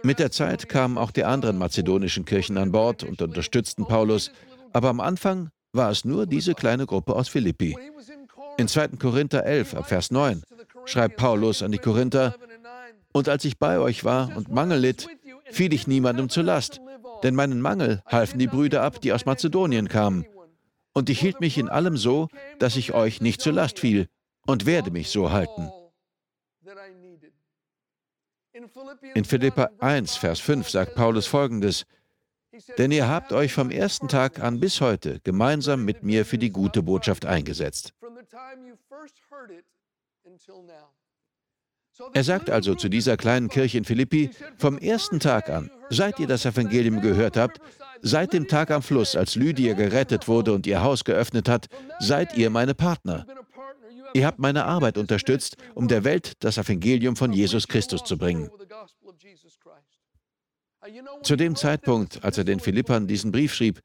Mit 0.02 0.18
der 0.18 0.30
Zeit 0.30 0.68
kamen 0.68 0.96
auch 0.96 1.10
die 1.10 1.24
anderen 1.24 1.58
mazedonischen 1.58 2.24
Kirchen 2.24 2.56
an 2.56 2.72
Bord 2.72 3.04
und 3.04 3.20
unterstützten 3.20 3.86
Paulus, 3.86 4.30
aber 4.72 4.88
am 4.88 5.00
Anfang 5.00 5.50
war 5.72 5.90
es 5.90 6.04
nur 6.04 6.26
diese 6.26 6.54
kleine 6.54 6.86
Gruppe 6.86 7.14
aus 7.14 7.28
Philippi. 7.28 7.76
In 8.56 8.68
2. 8.68 8.88
Korinther 9.00 9.44
11, 9.44 9.74
ab 9.74 9.88
Vers 9.88 10.10
9, 10.10 10.42
schreibt 10.86 11.16
Paulus 11.16 11.62
an 11.62 11.72
die 11.72 11.78
Korinther, 11.78 12.34
und 13.12 13.28
als 13.28 13.44
ich 13.44 13.58
bei 13.58 13.78
euch 13.78 14.04
war 14.04 14.36
und 14.36 14.50
Mangel 14.50 14.80
litt, 14.80 15.08
fiel 15.50 15.72
ich 15.72 15.86
niemandem 15.86 16.28
zur 16.28 16.42
Last, 16.42 16.80
denn 17.22 17.34
meinen 17.34 17.60
Mangel 17.60 18.02
halfen 18.06 18.38
die 18.38 18.48
Brüder 18.48 18.82
ab, 18.82 19.00
die 19.00 19.12
aus 19.12 19.24
Mazedonien 19.24 19.88
kamen. 19.88 20.26
Und 20.92 21.10
ich 21.10 21.20
hielt 21.20 21.40
mich 21.40 21.58
in 21.58 21.68
allem 21.68 21.96
so, 21.96 22.28
dass 22.58 22.76
ich 22.76 22.92
euch 22.92 23.20
nicht 23.20 23.40
zur 23.40 23.52
Last 23.52 23.78
fiel. 23.78 24.08
und 24.46 24.66
werde 24.66 24.90
mich 24.90 25.10
so 25.10 25.32
halten. 25.32 25.70
In 29.14 29.24
Philippa 29.24 29.70
1, 29.78 30.16
Vers 30.16 30.40
5 30.40 30.68
sagt 30.68 30.94
Paulus 30.94 31.26
folgendes, 31.26 31.86
denn 32.78 32.92
ihr 32.92 33.08
habt 33.08 33.32
euch 33.32 33.52
vom 33.52 33.70
ersten 33.70 34.06
Tag 34.06 34.40
an 34.40 34.60
bis 34.60 34.80
heute 34.80 35.20
gemeinsam 35.24 35.84
mit 35.84 36.02
mir 36.02 36.24
für 36.24 36.38
die 36.38 36.50
gute 36.50 36.82
Botschaft 36.82 37.26
eingesetzt. 37.26 37.94
Er 42.12 42.24
sagt 42.24 42.50
also 42.50 42.74
zu 42.74 42.88
dieser 42.88 43.16
kleinen 43.16 43.48
Kirche 43.48 43.78
in 43.78 43.84
Philippi, 43.84 44.30
vom 44.56 44.78
ersten 44.78 45.20
Tag 45.20 45.48
an, 45.48 45.70
seit 45.90 46.18
ihr 46.18 46.26
das 46.26 46.44
Evangelium 46.44 47.00
gehört 47.00 47.36
habt, 47.36 47.60
seit 48.02 48.32
dem 48.32 48.48
Tag 48.48 48.70
am 48.70 48.82
Fluss, 48.82 49.14
als 49.14 49.36
Lydia 49.36 49.74
gerettet 49.74 50.26
wurde 50.26 50.52
und 50.52 50.66
ihr 50.66 50.82
Haus 50.82 51.04
geöffnet 51.04 51.48
hat, 51.48 51.68
seid 52.00 52.36
ihr 52.36 52.50
meine 52.50 52.74
Partner. 52.74 53.26
Ihr 54.12 54.26
habt 54.26 54.38
meine 54.38 54.64
Arbeit 54.64 54.98
unterstützt, 54.98 55.56
um 55.74 55.88
der 55.88 56.04
Welt 56.04 56.32
das 56.40 56.58
Evangelium 56.58 57.16
von 57.16 57.32
Jesus 57.32 57.68
Christus 57.68 58.02
zu 58.04 58.18
bringen. 58.18 58.50
Zu 61.22 61.36
dem 61.36 61.56
Zeitpunkt, 61.56 62.22
als 62.24 62.38
er 62.38 62.44
den 62.44 62.60
Philippern 62.60 63.06
diesen 63.06 63.32
Brief 63.32 63.54
schrieb, 63.54 63.80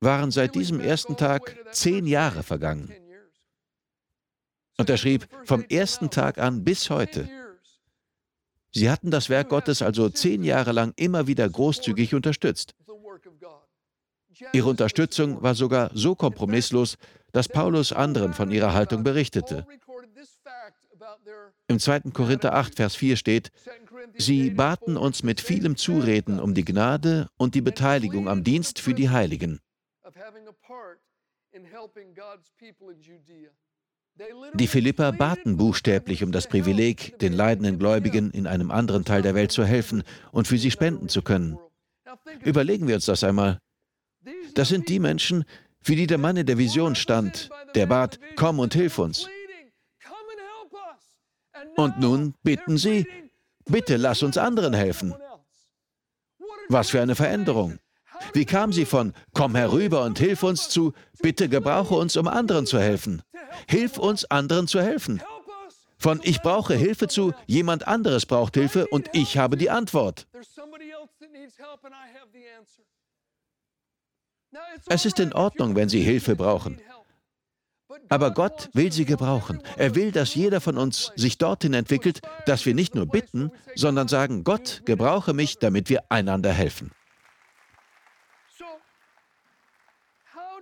waren 0.00 0.30
seit 0.30 0.54
diesem 0.54 0.80
ersten 0.80 1.16
Tag 1.16 1.56
zehn 1.72 2.06
Jahre 2.06 2.42
vergangen. 2.42 2.92
Und 4.78 4.88
er 4.88 4.96
schrieb, 4.96 5.28
vom 5.44 5.64
ersten 5.64 6.08
Tag 6.10 6.38
an 6.38 6.64
bis 6.64 6.88
heute. 6.88 7.28
Sie 8.72 8.90
hatten 8.90 9.10
das 9.10 9.28
Werk 9.28 9.48
Gottes 9.48 9.82
also 9.82 10.08
zehn 10.08 10.44
Jahre 10.44 10.72
lang 10.72 10.92
immer 10.96 11.26
wieder 11.26 11.48
großzügig 11.48 12.14
unterstützt. 12.14 12.74
Ihre 14.52 14.68
Unterstützung 14.68 15.42
war 15.42 15.54
sogar 15.54 15.90
so 15.94 16.14
kompromisslos, 16.14 16.96
dass 17.32 17.48
Paulus 17.48 17.92
anderen 17.92 18.34
von 18.34 18.50
ihrer 18.50 18.72
Haltung 18.72 19.02
berichtete. 19.02 19.66
Im 21.66 21.78
2. 21.78 22.00
Korinther 22.12 22.54
8, 22.54 22.76
Vers 22.76 22.94
4 22.94 23.16
steht, 23.16 23.50
Sie 24.16 24.50
baten 24.50 24.96
uns 24.96 25.22
mit 25.22 25.40
vielem 25.40 25.76
Zureden 25.76 26.40
um 26.40 26.54
die 26.54 26.64
Gnade 26.64 27.28
und 27.36 27.54
die 27.54 27.60
Beteiligung 27.60 28.28
am 28.28 28.44
Dienst 28.44 28.80
für 28.80 28.94
die 28.94 29.10
Heiligen. 29.10 29.60
Die 34.54 34.66
Philipper 34.66 35.12
baten 35.12 35.56
buchstäblich 35.56 36.24
um 36.24 36.32
das 36.32 36.48
Privileg, 36.48 37.18
den 37.18 37.32
leidenden 37.32 37.78
Gläubigen 37.78 38.30
in 38.30 38.46
einem 38.46 38.70
anderen 38.70 39.04
Teil 39.04 39.22
der 39.22 39.34
Welt 39.34 39.52
zu 39.52 39.64
helfen 39.64 40.02
und 40.32 40.48
für 40.48 40.58
sie 40.58 40.70
spenden 40.70 41.08
zu 41.08 41.22
können. 41.22 41.58
Überlegen 42.42 42.88
wir 42.88 42.96
uns 42.96 43.06
das 43.06 43.22
einmal. 43.22 43.58
Das 44.54 44.68
sind 44.68 44.88
die 44.88 44.98
Menschen, 44.98 45.44
für 45.80 45.94
die 45.94 46.06
der 46.06 46.18
Mann 46.18 46.36
in 46.36 46.46
der 46.46 46.58
Vision 46.58 46.96
stand, 46.96 47.50
der 47.74 47.86
bat, 47.86 48.18
komm 48.36 48.58
und 48.58 48.74
hilf 48.74 48.98
uns. 48.98 49.28
Und 51.76 52.00
nun 52.00 52.34
bitten 52.42 52.76
sie, 52.76 53.06
bitte 53.66 53.96
lass 53.96 54.22
uns 54.22 54.36
anderen 54.36 54.74
helfen. 54.74 55.14
Was 56.68 56.90
für 56.90 57.00
eine 57.00 57.14
Veränderung. 57.14 57.78
Wie 58.32 58.44
kam 58.44 58.72
sie 58.72 58.84
von 58.84 59.14
komm 59.32 59.54
herüber 59.54 60.02
und 60.02 60.18
hilf 60.18 60.42
uns 60.42 60.68
zu 60.68 60.92
bitte 61.22 61.48
gebrauche 61.48 61.94
uns, 61.94 62.16
um 62.16 62.26
anderen 62.26 62.66
zu 62.66 62.78
helfen. 62.78 63.22
Hilf 63.68 63.98
uns, 63.98 64.24
anderen 64.26 64.66
zu 64.68 64.80
helfen. 64.80 65.22
Von 65.98 66.20
ich 66.22 66.40
brauche 66.42 66.74
Hilfe 66.74 67.08
zu 67.08 67.32
jemand 67.46 67.88
anderes 67.88 68.24
braucht 68.24 68.54
Hilfe 68.54 68.86
und 68.86 69.08
ich 69.12 69.36
habe 69.36 69.56
die 69.56 69.70
Antwort. 69.70 70.26
Es 74.88 75.04
ist 75.04 75.18
in 75.18 75.32
Ordnung, 75.32 75.74
wenn 75.74 75.88
Sie 75.88 76.00
Hilfe 76.00 76.36
brauchen. 76.36 76.80
Aber 78.08 78.32
Gott 78.32 78.68
will 78.74 78.92
sie 78.92 79.04
gebrauchen. 79.04 79.62
Er 79.76 79.94
will, 79.94 80.12
dass 80.12 80.34
jeder 80.34 80.60
von 80.60 80.76
uns 80.76 81.12
sich 81.16 81.38
dorthin 81.38 81.74
entwickelt, 81.74 82.20
dass 82.46 82.66
wir 82.66 82.74
nicht 82.74 82.94
nur 82.94 83.06
bitten, 83.06 83.50
sondern 83.74 84.08
sagen, 84.08 84.44
Gott, 84.44 84.82
gebrauche 84.84 85.32
mich, 85.32 85.58
damit 85.58 85.88
wir 85.88 86.04
einander 86.10 86.52
helfen. 86.52 86.90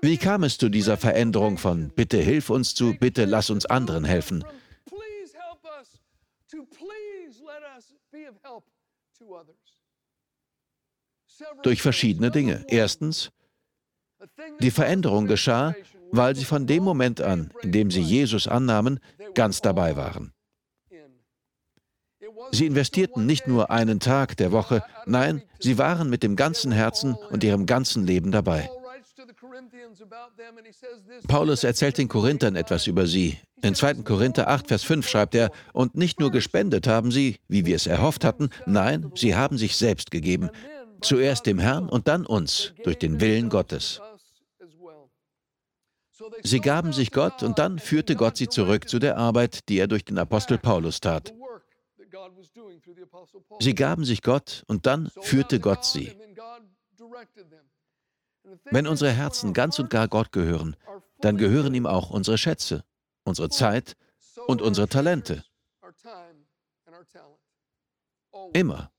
Wie 0.02 0.18
kam 0.18 0.44
es 0.44 0.58
zu 0.58 0.68
dieser 0.68 0.96
Veränderung 0.96 1.58
von 1.58 1.90
Bitte 1.90 2.18
hilf 2.18 2.50
uns 2.50 2.74
zu 2.74 2.94
Bitte 2.94 3.24
lass 3.24 3.50
uns 3.50 3.66
anderen 3.66 4.04
helfen? 4.04 4.44
Durch 11.62 11.82
verschiedene 11.82 12.30
Dinge. 12.30 12.64
Erstens, 12.68 13.30
die 14.60 14.70
Veränderung 14.70 15.26
geschah, 15.26 15.74
weil 16.10 16.34
sie 16.36 16.44
von 16.44 16.66
dem 16.66 16.82
Moment 16.82 17.20
an, 17.20 17.50
in 17.62 17.72
dem 17.72 17.90
sie 17.90 18.00
Jesus 18.00 18.48
annahmen, 18.48 19.00
ganz 19.34 19.60
dabei 19.60 19.96
waren. 19.96 20.32
Sie 22.52 22.66
investierten 22.66 23.26
nicht 23.26 23.46
nur 23.46 23.70
einen 23.70 24.00
Tag 24.00 24.36
der 24.36 24.52
Woche, 24.52 24.82
nein, 25.04 25.42
sie 25.58 25.78
waren 25.78 26.08
mit 26.08 26.22
dem 26.22 26.36
ganzen 26.36 26.72
Herzen 26.72 27.14
und 27.14 27.44
ihrem 27.44 27.66
ganzen 27.66 28.06
Leben 28.06 28.30
dabei. 28.30 28.70
Paulus 31.28 31.64
erzählt 31.64 31.98
den 31.98 32.08
Korinthern 32.08 32.56
etwas 32.56 32.86
über 32.86 33.06
sie. 33.06 33.38
In 33.62 33.74
2. 33.74 33.94
Korinther 34.02 34.48
8, 34.48 34.68
Vers 34.68 34.82
5 34.84 35.08
schreibt 35.08 35.34
er, 35.34 35.50
und 35.72 35.94
nicht 35.94 36.20
nur 36.20 36.30
gespendet 36.30 36.86
haben 36.86 37.10
sie, 37.10 37.36
wie 37.48 37.64
wir 37.66 37.76
es 37.76 37.86
erhofft 37.86 38.24
hatten, 38.24 38.50
nein, 38.66 39.10
sie 39.14 39.34
haben 39.34 39.58
sich 39.58 39.76
selbst 39.76 40.10
gegeben. 40.10 40.50
Zuerst 41.00 41.46
dem 41.46 41.58
Herrn 41.58 41.88
und 41.88 42.08
dann 42.08 42.26
uns, 42.26 42.74
durch 42.84 42.98
den 42.98 43.20
Willen 43.20 43.48
Gottes. 43.48 44.00
Sie 46.42 46.60
gaben 46.60 46.92
sich 46.92 47.12
Gott 47.12 47.42
und 47.42 47.58
dann 47.58 47.78
führte 47.78 48.16
Gott 48.16 48.36
sie 48.36 48.48
zurück 48.48 48.88
zu 48.88 48.98
der 48.98 49.18
Arbeit, 49.18 49.68
die 49.68 49.78
er 49.78 49.86
durch 49.86 50.04
den 50.04 50.18
Apostel 50.18 50.58
Paulus 50.58 51.00
tat. 51.00 51.34
Sie 53.60 53.74
gaben 53.74 54.04
sich 54.04 54.22
Gott 54.22 54.64
und 54.66 54.86
dann 54.86 55.10
führte 55.20 55.60
Gott 55.60 55.84
sie. 55.84 56.12
Wenn 58.70 58.86
unsere 58.86 59.12
Herzen 59.12 59.52
ganz 59.52 59.78
und 59.78 59.90
gar 59.90 60.08
Gott 60.08 60.32
gehören, 60.32 60.76
dann 61.20 61.36
gehören 61.36 61.74
ihm 61.74 61.86
auch 61.86 62.10
unsere 62.10 62.38
Schätze, 62.38 62.84
unsere 63.24 63.48
Zeit 63.48 63.96
und 64.46 64.62
unsere 64.62 64.88
Talente. 64.88 65.44
Immer. 68.52 68.90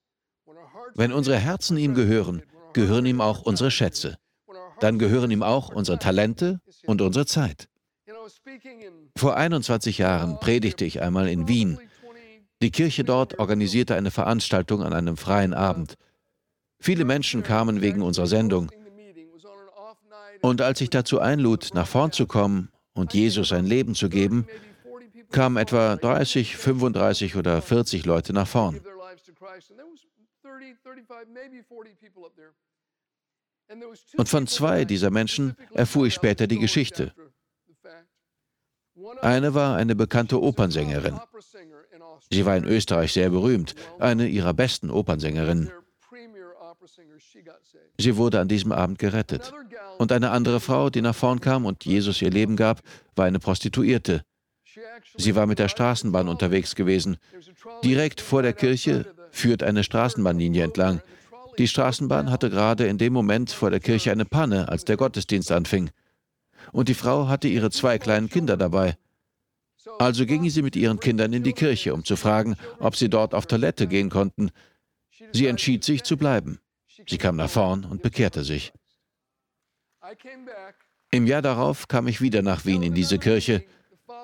Wenn 0.96 1.12
unsere 1.12 1.38
Herzen 1.38 1.78
ihm 1.78 1.94
gehören, 1.94 2.44
gehören 2.74 3.06
ihm 3.06 3.22
auch 3.22 3.42
unsere 3.42 3.72
Schätze. 3.72 4.18
Dann 4.80 5.00
gehören 5.00 5.32
ihm 5.32 5.44
auch 5.44 5.70
unsere 5.70 5.98
Talente 5.98 6.60
und 6.86 7.02
unsere 7.02 7.26
Zeit. 7.26 7.68
Vor 9.16 9.36
21 9.36 9.98
Jahren 9.98 10.40
predigte 10.40 10.86
ich 10.86 11.02
einmal 11.02 11.28
in 11.28 11.48
Wien. 11.48 11.80
Die 12.62 12.72
Kirche 12.72 13.04
dort 13.04 13.40
organisierte 13.40 13.96
eine 13.96 14.12
Veranstaltung 14.12 14.84
an 14.84 14.94
einem 14.94 15.18
freien 15.18 15.54
Abend. 15.54 15.96
Viele 16.80 17.06
Menschen 17.06 17.44
kamen 17.44 17.82
wegen 17.82 18.02
unserer 18.02 18.28
Sendung. 18.28 18.72
Und 20.42 20.62
als 20.62 20.82
ich 20.82 20.90
dazu 20.90 21.20
einlud, 21.20 21.72
nach 21.74 21.88
vorn 21.88 22.12
zu 22.12 22.28
kommen 22.28 22.70
und 22.94 23.14
Jesus 23.14 23.52
ein 23.52 23.66
Leben 23.66 23.96
zu 23.96 24.10
geben, 24.10 24.48
kamen 25.32 25.58
etwa 25.58 25.96
30, 25.96 26.56
35 26.56 27.36
oder 27.36 27.62
40 27.62 28.06
Leute 28.06 28.34
nach 28.34 28.48
vorn. 28.48 28.82
Und 34.18 34.30
von 34.30 34.48
zwei 34.48 34.86
dieser 34.86 35.12
Menschen 35.12 35.56
erfuhr 35.74 36.08
ich 36.08 36.14
später 36.14 36.48
die 36.48 36.60
Geschichte. 36.60 37.14
Eine 39.22 39.54
war 39.54 39.76
eine 39.76 39.96
bekannte 39.96 40.42
Opernsängerin. 40.42 41.20
Sie 42.32 42.46
war 42.46 42.58
in 42.58 42.66
Österreich 42.66 43.14
sehr 43.14 43.30
berühmt, 43.30 43.76
eine 44.00 44.28
ihrer 44.28 44.54
besten 44.54 44.90
Opernsängerinnen. 44.90 45.72
Sie 48.00 48.18
wurde 48.18 48.40
an 48.40 48.48
diesem 48.48 48.72
Abend 48.72 49.00
gerettet. 49.00 49.54
Und 49.98 50.12
eine 50.12 50.32
andere 50.32 50.60
Frau, 50.60 50.90
die 50.90 51.02
nach 51.02 51.16
vorn 51.16 51.42
kam 51.42 51.66
und 51.66 51.86
Jesus 51.86 52.22
ihr 52.22 52.30
Leben 52.30 52.56
gab, 52.56 52.82
war 53.16 53.26
eine 53.26 53.40
Prostituierte. 53.40 54.24
Sie 55.18 55.36
war 55.36 55.48
mit 55.48 55.60
der 55.60 55.70
Straßenbahn 55.70 56.28
unterwegs 56.28 56.76
gewesen. 56.76 57.18
Direkt 57.84 58.22
vor 58.22 58.42
der 58.44 58.54
Kirche 58.54 59.14
führt 59.32 59.64
eine 59.64 59.84
Straßenbahnlinie 59.84 60.64
entlang. 60.64 61.02
Die 61.58 61.68
Straßenbahn 61.68 62.30
hatte 62.30 62.50
gerade 62.50 62.86
in 62.86 62.98
dem 63.00 63.14
Moment 63.14 63.50
vor 63.52 63.72
der 63.72 63.80
Kirche 63.80 64.12
eine 64.12 64.26
Panne, 64.26 64.70
als 64.70 64.86
der 64.86 64.98
Gottesdienst 64.98 65.52
anfing. 65.52 65.90
Und 66.72 66.90
die 66.90 66.94
Frau 66.94 67.28
hatte 67.28 67.48
ihre 67.48 67.72
zwei 67.72 67.98
kleinen 67.98 68.30
Kinder 68.30 68.58
dabei. 68.58 68.96
Also 70.00 70.26
gingen 70.26 70.50
sie 70.50 70.62
mit 70.62 70.76
ihren 70.76 71.00
Kindern 71.00 71.34
in 71.34 71.44
die 71.44 71.54
Kirche, 71.54 71.94
um 71.94 72.04
zu 72.04 72.16
fragen, 72.16 72.56
ob 72.80 72.96
sie 72.96 73.10
dort 73.10 73.34
auf 73.34 73.48
Toilette 73.48 73.88
gehen 73.88 74.10
konnten. 74.10 74.52
Sie 75.34 75.48
entschied 75.48 75.84
sich 75.84 76.04
zu 76.04 76.18
bleiben. 76.18 76.60
Sie 77.08 77.18
kam 77.18 77.38
nach 77.38 77.50
vorn 77.50 77.86
und 77.86 78.02
bekehrte 78.02 78.44
sich. 78.44 78.74
Im 81.12 81.28
Jahr 81.28 81.42
darauf 81.42 81.88
kam 81.88 82.08
ich 82.08 82.22
wieder 82.22 82.42
nach 82.42 82.66
Wien 82.66 82.84
in 82.84 82.94
diese 82.94 83.18
Kirche. 83.18 83.64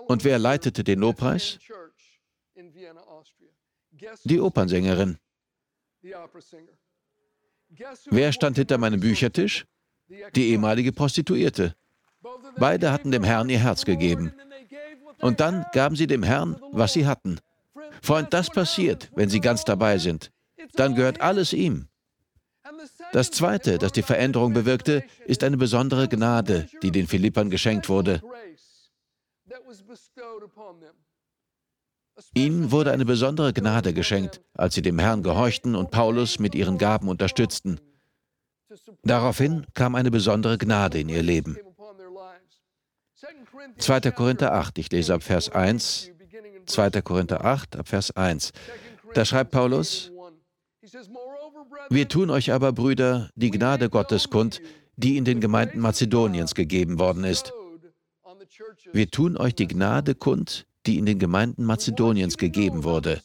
Und 0.08 0.24
wer 0.24 0.40
leitete 0.40 0.84
den 0.84 1.00
Lobpreis? 1.00 1.60
Die 4.24 4.40
Opernsängerin. 4.40 5.18
Wer 8.10 8.32
stand 8.32 8.58
hinter 8.58 8.78
meinem 8.78 9.00
Büchertisch? 9.00 9.66
Die 10.36 10.50
ehemalige 10.50 10.92
Prostituierte. 10.92 11.76
Beide 12.58 12.92
hatten 12.92 13.12
dem 13.12 13.24
Herrn 13.24 13.50
ihr 13.50 13.60
Herz 13.60 13.86
gegeben. 13.86 14.34
Und 15.20 15.40
dann 15.40 15.66
gaben 15.72 15.96
sie 15.96 16.08
dem 16.08 16.24
Herrn, 16.24 16.62
was 16.72 16.94
sie 16.94 17.06
hatten. 17.06 17.40
Freund, 18.02 18.34
das 18.34 18.50
passiert, 18.50 19.10
wenn 19.16 19.30
sie 19.30 19.40
ganz 19.40 19.64
dabei 19.64 19.98
sind. 19.98 20.32
Dann 20.74 20.96
gehört 20.96 21.22
alles 21.22 21.54
ihm. 21.54 21.88
Das 23.12 23.32
Zweite, 23.32 23.78
das 23.78 23.92
die 23.92 24.02
Veränderung 24.02 24.54
bewirkte, 24.54 25.04
ist 25.26 25.44
eine 25.44 25.58
besondere 25.58 26.08
Gnade, 26.08 26.68
die 26.82 26.92
den 26.92 27.08
Philippern 27.08 27.50
geschenkt 27.50 27.90
wurde. 27.90 28.22
Ihnen 32.34 32.72
wurde 32.72 32.92
eine 32.92 33.06
besondere 33.06 33.54
Gnade 33.54 33.94
geschenkt, 33.94 34.42
als 34.54 34.76
sie 34.76 34.82
dem 34.82 35.00
Herrn 35.00 35.24
gehorchten 35.24 35.76
und 35.76 35.92
Paulus 35.92 36.40
mit 36.40 36.56
ihren 36.56 36.78
Gaben 36.78 37.08
unterstützten. 37.08 37.80
Daraufhin 39.04 39.66
kam 39.74 39.96
eine 39.96 40.12
besondere 40.12 40.58
Gnade 40.58 41.00
in 41.00 41.10
ihr 41.10 41.24
Leben. 41.24 41.58
2. 43.78 44.12
Korinther 44.12 44.54
8, 44.54 44.78
ich 44.78 44.92
lese 44.92 45.14
ab 45.14 45.24
Vers 45.24 45.50
1, 45.50 46.12
2. 46.66 47.02
Korinther 47.02 47.46
8, 47.46 47.78
ab 47.78 47.88
Vers 47.88 48.12
1. 48.12 48.52
Da 49.14 49.26
schreibt 49.26 49.52
Paulus, 49.52 50.12
wir 51.90 52.08
tun 52.08 52.30
euch 52.30 52.52
aber, 52.52 52.72
Brüder, 52.72 53.30
die 53.36 53.52
Gnade 53.52 53.90
Gottes 53.90 54.30
kund, 54.30 54.62
die 54.96 55.18
in 55.18 55.26
den 55.26 55.40
Gemeinden 55.40 55.80
Mazedoniens 55.80 56.56
gegeben 56.56 57.00
worden 57.00 57.24
ist. 57.24 57.54
Wir 58.92 59.10
tun 59.10 59.38
euch 59.38 59.56
die 59.56 59.68
Gnade 59.68 60.16
kund, 60.16 60.66
die 60.86 60.98
in 60.98 61.06
den 61.06 61.20
Gemeinden 61.20 61.64
Mazedoniens 61.64 62.38
gegeben 62.38 62.84
wurde, 62.84 63.22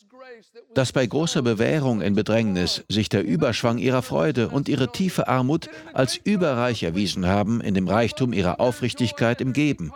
dass 0.74 0.92
bei 0.92 1.06
großer 1.06 1.42
Bewährung 1.42 2.00
in 2.00 2.14
Bedrängnis 2.14 2.84
sich 2.88 3.08
der 3.08 3.24
Überschwang 3.24 3.78
ihrer 3.78 4.02
Freude 4.02 4.48
und 4.48 4.68
ihre 4.68 4.92
tiefe 4.92 5.28
Armut 5.28 5.68
als 5.92 6.16
überreich 6.16 6.82
erwiesen 6.82 7.26
haben 7.26 7.60
in 7.60 7.74
dem 7.74 7.88
Reichtum 7.88 8.32
ihrer 8.32 8.60
Aufrichtigkeit 8.60 9.40
im 9.40 9.52
Geben. 9.52 9.92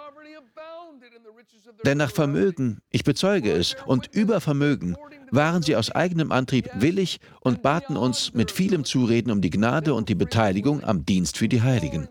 Denn 1.84 1.98
nach 1.98 2.12
Vermögen, 2.12 2.80
ich 2.90 3.04
bezeuge 3.04 3.52
es, 3.52 3.76
und 3.86 4.08
über 4.12 4.40
Vermögen 4.40 4.96
waren 5.32 5.62
sie 5.62 5.74
aus 5.74 5.90
eigenem 5.90 6.30
Antrieb 6.30 6.70
willig 6.74 7.18
und 7.40 7.62
baten 7.62 7.96
uns 7.96 8.32
mit 8.34 8.50
vielem 8.50 8.84
Zureden 8.84 9.32
um 9.32 9.40
die 9.40 9.50
Gnade 9.50 9.94
und 9.94 10.08
die 10.08 10.14
Beteiligung 10.14 10.84
am 10.84 11.04
Dienst 11.04 11.38
für 11.38 11.48
die 11.48 11.62
Heiligen. 11.62 12.08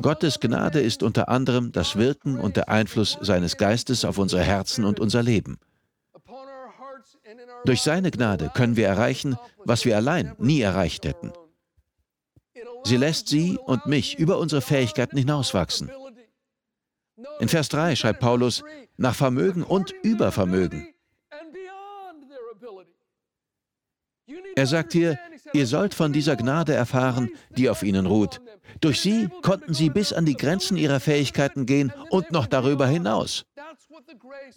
Gottes 0.00 0.40
Gnade 0.40 0.80
ist 0.80 1.02
unter 1.02 1.28
anderem 1.28 1.72
das 1.72 1.96
Wirken 1.96 2.38
und 2.38 2.56
der 2.56 2.68
Einfluss 2.68 3.18
seines 3.20 3.56
Geistes 3.56 4.04
auf 4.04 4.18
unsere 4.18 4.42
Herzen 4.42 4.84
und 4.84 5.00
unser 5.00 5.22
Leben. 5.22 5.58
Durch 7.64 7.82
seine 7.82 8.10
Gnade 8.10 8.50
können 8.54 8.76
wir 8.76 8.86
erreichen, 8.86 9.36
was 9.64 9.84
wir 9.84 9.96
allein 9.96 10.34
nie 10.38 10.60
erreicht 10.60 11.04
hätten. 11.04 11.32
Sie 12.84 12.96
lässt 12.96 13.28
sie 13.28 13.58
und 13.58 13.86
mich 13.86 14.18
über 14.18 14.38
unsere 14.38 14.60
Fähigkeiten 14.60 15.16
hinauswachsen. 15.16 15.90
In 17.40 17.48
Vers 17.48 17.68
3 17.68 17.96
schreibt 17.96 18.20
Paulus, 18.20 18.62
nach 18.96 19.14
Vermögen 19.14 19.62
und 19.62 19.92
Übervermögen. 20.02 20.88
Er 24.54 24.66
sagt 24.66 24.92
hier, 24.92 25.18
ihr 25.52 25.66
sollt 25.66 25.94
von 25.94 26.12
dieser 26.12 26.36
Gnade 26.36 26.74
erfahren, 26.74 27.30
die 27.56 27.68
auf 27.68 27.82
ihnen 27.82 28.06
ruht. 28.06 28.40
Durch 28.80 29.00
sie 29.00 29.28
konnten 29.42 29.74
sie 29.74 29.90
bis 29.90 30.12
an 30.12 30.26
die 30.26 30.36
Grenzen 30.36 30.76
ihrer 30.76 31.00
Fähigkeiten 31.00 31.66
gehen 31.66 31.92
und 32.10 32.30
noch 32.30 32.46
darüber 32.46 32.86
hinaus. 32.86 33.44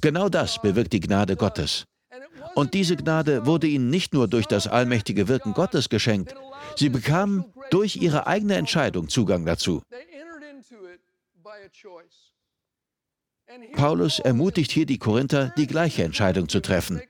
Genau 0.02 0.30
das 0.30 0.62
bewirkt 0.62 0.94
die 0.94 1.00
Gnade 1.00 1.36
Gottes. 1.36 1.86
Und 2.56 2.74
diese 2.74 2.96
Gnade 2.96 3.46
wurde 3.46 3.68
ihnen 3.68 3.90
nicht 3.90 4.14
nur 4.14 4.28
durch 4.28 4.46
das 4.46 4.68
allmächtige 4.68 5.28
Wirken 5.28 5.54
Gottes 5.54 5.90
geschenkt, 5.90 6.36
sie 6.76 6.90
bekamen 6.90 7.46
durch 7.70 7.98
ihre 7.98 8.28
eigene 8.28 8.56
Entscheidung 8.56 9.10
Zugang 9.10 9.46
dazu. 9.46 9.82
Paulus 13.74 14.20
ermutigt 14.20 14.72
hier 14.72 14.86
die 14.86 14.98
Korinther, 14.98 15.54
die 15.58 15.68
gleiche 15.68 16.04
Entscheidung 16.04 16.50
zu 16.50 16.62
treffen. 16.62 17.02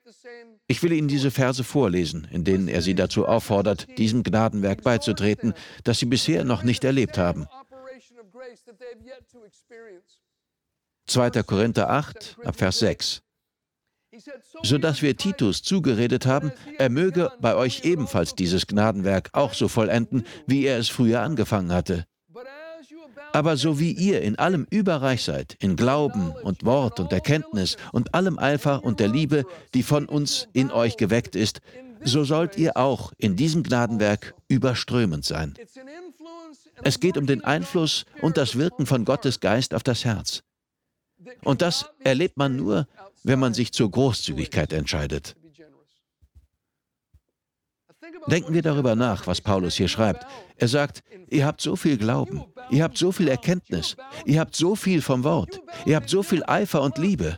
Ich 0.67 0.81
will 0.81 0.91
Ihnen 0.91 1.07
diese 1.07 1.29
Verse 1.29 1.63
vorlesen, 1.63 2.27
in 2.31 2.43
denen 2.43 2.67
er 2.67 2.81
sie 2.81 2.95
dazu 2.95 3.27
auffordert, 3.27 3.87
diesem 3.97 4.23
Gnadenwerk 4.23 4.81
beizutreten, 4.81 5.53
das 5.83 5.99
sie 5.99 6.07
bisher 6.07 6.43
noch 6.43 6.63
nicht 6.63 6.83
erlebt 6.83 7.17
haben. 7.17 7.47
2. 11.07 11.29
Korinther 11.43 11.89
8, 11.91 12.37
Vers 12.53 12.79
6. 12.79 13.21
So 14.63 14.77
dass 14.77 15.01
wir 15.01 15.17
Titus 15.17 15.61
zugeredet 15.61 16.25
haben, 16.25 16.51
er 16.77 16.89
möge 16.89 17.31
bei 17.41 17.55
euch 17.55 17.83
ebenfalls 17.83 18.33
dieses 18.33 18.65
Gnadenwerk 18.65 19.29
auch 19.33 19.53
so 19.53 19.67
vollenden, 19.67 20.25
wie 20.47 20.65
er 20.65 20.79
es 20.79 20.89
früher 20.89 21.21
angefangen 21.21 21.71
hatte. 21.71 22.05
Aber 23.35 23.57
so 23.57 23.81
wie 23.81 23.91
ihr 23.91 24.21
in 24.21 24.37
allem 24.37 24.65
überreich 24.69 25.25
seid, 25.25 25.57
in 25.59 25.75
Glauben 25.75 26.31
und 26.31 26.63
Wort 26.63 27.01
und 27.01 27.11
Erkenntnis 27.11 27.75
und 27.91 28.13
allem 28.13 28.39
Eifer 28.39 28.81
und 28.81 29.01
der 29.01 29.09
Liebe, 29.09 29.43
die 29.73 29.83
von 29.83 30.05
uns 30.05 30.47
in 30.53 30.71
euch 30.71 30.95
geweckt 30.95 31.35
ist, 31.35 31.59
so 32.01 32.23
sollt 32.23 32.57
ihr 32.57 32.77
auch 32.77 33.11
in 33.17 33.35
diesem 33.35 33.61
Gnadenwerk 33.61 34.35
überströmend 34.47 35.25
sein. 35.25 35.53
Es 36.81 37.01
geht 37.01 37.17
um 37.17 37.25
den 37.25 37.43
Einfluss 37.43 38.05
und 38.21 38.37
das 38.37 38.57
Wirken 38.57 38.85
von 38.85 39.03
Gottes 39.03 39.41
Geist 39.41 39.73
auf 39.73 39.83
das 39.83 40.05
Herz. 40.05 40.41
Und 41.43 41.61
das 41.61 41.87
erlebt 41.99 42.37
man 42.37 42.55
nur, 42.55 42.87
wenn 43.25 43.39
man 43.39 43.53
sich 43.53 43.73
zur 43.73 43.91
Großzügigkeit 43.91 44.71
entscheidet. 44.71 45.35
Denken 48.27 48.53
wir 48.53 48.61
darüber 48.61 48.95
nach, 48.95 49.27
was 49.27 49.41
Paulus 49.41 49.75
hier 49.75 49.87
schreibt. 49.87 50.25
Er 50.57 50.67
sagt, 50.67 51.03
ihr 51.29 51.45
habt 51.45 51.61
so 51.61 51.75
viel 51.75 51.97
Glauben, 51.97 52.43
ihr 52.69 52.83
habt 52.83 52.97
so 52.97 53.11
viel 53.11 53.27
Erkenntnis, 53.27 53.95
ihr 54.25 54.39
habt 54.39 54.55
so 54.55 54.75
viel 54.75 55.01
vom 55.01 55.23
Wort, 55.23 55.61
ihr 55.85 55.95
habt 55.95 56.09
so 56.09 56.23
viel 56.23 56.43
Eifer 56.45 56.81
und 56.81 56.97
Liebe. 56.97 57.37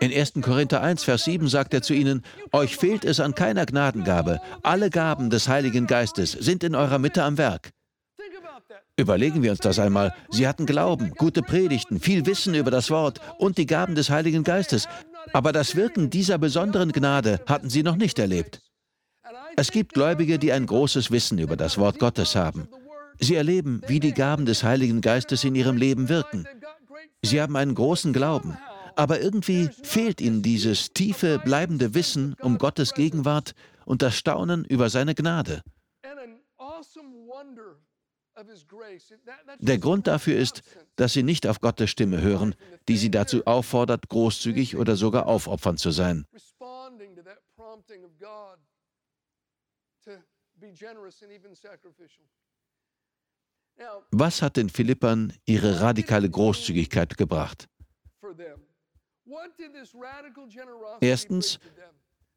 In 0.00 0.12
1. 0.12 0.34
Korinther 0.42 0.80
1, 0.82 1.04
Vers 1.04 1.24
7 1.24 1.48
sagt 1.48 1.74
er 1.74 1.82
zu 1.82 1.94
ihnen, 1.94 2.22
euch 2.52 2.76
fehlt 2.76 3.04
es 3.04 3.20
an 3.20 3.34
keiner 3.34 3.66
Gnadengabe, 3.66 4.40
alle 4.62 4.90
Gaben 4.90 5.30
des 5.30 5.48
Heiligen 5.48 5.86
Geistes 5.86 6.32
sind 6.32 6.64
in 6.64 6.74
eurer 6.74 6.98
Mitte 6.98 7.22
am 7.22 7.36
Werk. 7.36 7.70
Überlegen 8.96 9.42
wir 9.42 9.50
uns 9.50 9.60
das 9.60 9.78
einmal. 9.78 10.14
Sie 10.30 10.46
hatten 10.46 10.66
Glauben, 10.66 11.12
gute 11.16 11.42
Predigten, 11.42 11.98
viel 11.98 12.26
Wissen 12.26 12.54
über 12.54 12.70
das 12.70 12.90
Wort 12.90 13.20
und 13.38 13.56
die 13.56 13.66
Gaben 13.66 13.94
des 13.94 14.10
Heiligen 14.10 14.44
Geistes. 14.44 14.86
Aber 15.32 15.52
das 15.52 15.76
Wirken 15.76 16.10
dieser 16.10 16.36
besonderen 16.36 16.92
Gnade 16.92 17.40
hatten 17.46 17.70
sie 17.70 17.82
noch 17.82 17.96
nicht 17.96 18.18
erlebt. 18.18 18.60
Es 19.56 19.70
gibt 19.70 19.94
Gläubige, 19.94 20.38
die 20.38 20.52
ein 20.52 20.66
großes 20.66 21.10
Wissen 21.10 21.38
über 21.38 21.56
das 21.56 21.78
Wort 21.78 21.98
Gottes 21.98 22.34
haben. 22.34 22.68
Sie 23.18 23.34
erleben, 23.34 23.82
wie 23.86 24.00
die 24.00 24.12
Gaben 24.12 24.46
des 24.46 24.64
Heiligen 24.64 25.00
Geistes 25.00 25.44
in 25.44 25.54
ihrem 25.54 25.76
Leben 25.76 26.08
wirken. 26.08 26.46
Sie 27.22 27.40
haben 27.40 27.56
einen 27.56 27.74
großen 27.74 28.12
Glauben, 28.12 28.56
aber 28.96 29.20
irgendwie 29.20 29.68
fehlt 29.82 30.20
ihnen 30.20 30.42
dieses 30.42 30.92
tiefe, 30.92 31.38
bleibende 31.38 31.94
Wissen 31.94 32.34
um 32.40 32.58
Gottes 32.58 32.94
Gegenwart 32.94 33.54
und 33.84 34.02
das 34.02 34.16
Staunen 34.16 34.64
über 34.64 34.90
seine 34.90 35.14
Gnade. 35.14 35.62
Der 39.58 39.78
Grund 39.78 40.06
dafür 40.06 40.36
ist, 40.36 40.62
dass 40.96 41.12
sie 41.12 41.22
nicht 41.22 41.46
auf 41.46 41.60
Gottes 41.60 41.90
Stimme 41.90 42.20
hören, 42.22 42.54
die 42.88 42.96
sie 42.96 43.10
dazu 43.10 43.46
auffordert, 43.46 44.08
großzügig 44.08 44.76
oder 44.76 44.96
sogar 44.96 45.26
aufopfernd 45.26 45.78
zu 45.78 45.90
sein. 45.90 46.26
Was 54.10 54.42
hat 54.42 54.56
den 54.56 54.68
Philippern 54.68 55.32
ihre 55.44 55.80
radikale 55.80 56.28
Großzügigkeit 56.28 57.16
gebracht? 57.16 57.68
Erstens, 61.00 61.58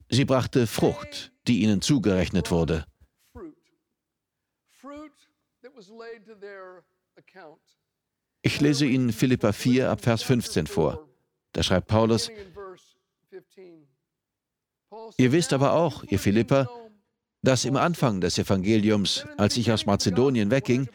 sie 0.09 0.25
brachte 0.25 0.67
Frucht, 0.67 1.31
die 1.47 1.61
ihnen 1.61 1.81
zugerechnet 1.81 2.51
wurde. 2.51 2.85
Ich 8.41 8.61
lese 8.61 8.85
Ihnen 8.85 9.11
Philippa 9.11 9.51
4 9.51 9.89
ab 9.89 10.01
Vers 10.01 10.21
15 10.21 10.67
vor. 10.67 11.09
Da 11.51 11.63
schreibt 11.63 11.87
Paulus, 11.87 12.29
Ihr 15.17 15.31
wisst 15.31 15.51
aber 15.51 15.73
auch, 15.73 16.03
ihr 16.03 16.19
Philipper, 16.19 16.69
dass 17.45 17.65
im 17.65 17.77
Anfang 17.77 18.21
des 18.21 18.37
Evangeliums, 18.37 19.25
als 19.37 19.57
ich 19.57 19.71
aus 19.71 19.85
Mazedonien 19.85 20.51
wegging, 20.51 20.89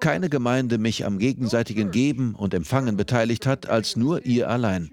keine 0.00 0.28
Gemeinde 0.28 0.78
mich 0.78 1.04
am 1.04 1.18
gegenseitigen 1.18 1.90
Geben 1.90 2.34
und 2.34 2.54
Empfangen 2.54 2.96
beteiligt 2.96 3.46
hat, 3.46 3.66
als 3.66 3.96
nur 3.96 4.24
ihr 4.26 4.48
allein. 4.48 4.90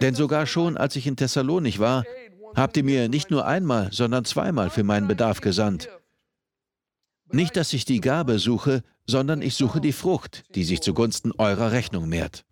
Denn 0.00 0.14
sogar 0.14 0.46
schon, 0.46 0.76
als 0.76 0.96
ich 0.96 1.06
in 1.06 1.16
Thessalonik 1.16 1.78
war, 1.78 2.04
habt 2.54 2.76
ihr 2.76 2.84
mir 2.84 3.08
nicht 3.08 3.30
nur 3.30 3.46
einmal, 3.46 3.90
sondern 3.92 4.24
zweimal 4.24 4.70
für 4.70 4.84
meinen 4.84 5.06
Bedarf 5.06 5.40
gesandt. 5.40 5.88
Nicht, 7.30 7.56
dass 7.56 7.72
ich 7.72 7.84
die 7.84 8.00
Gabe 8.00 8.38
suche, 8.38 8.82
sondern 9.06 9.42
ich 9.42 9.54
suche 9.54 9.80
die 9.80 9.92
Frucht, 9.92 10.44
die 10.54 10.64
sich 10.64 10.80
zugunsten 10.80 11.32
eurer 11.32 11.72
Rechnung 11.72 12.08
mehrt. 12.08 12.44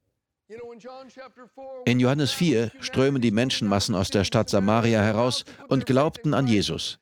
In 1.84 2.00
Johannes 2.00 2.32
4 2.32 2.72
strömen 2.80 3.22
die 3.22 3.30
Menschenmassen 3.30 3.94
aus 3.94 4.10
der 4.10 4.24
Stadt 4.24 4.50
Samaria 4.50 5.00
heraus 5.00 5.44
und 5.68 5.86
glaubten 5.86 6.34
an 6.34 6.46
Jesus. 6.46 6.98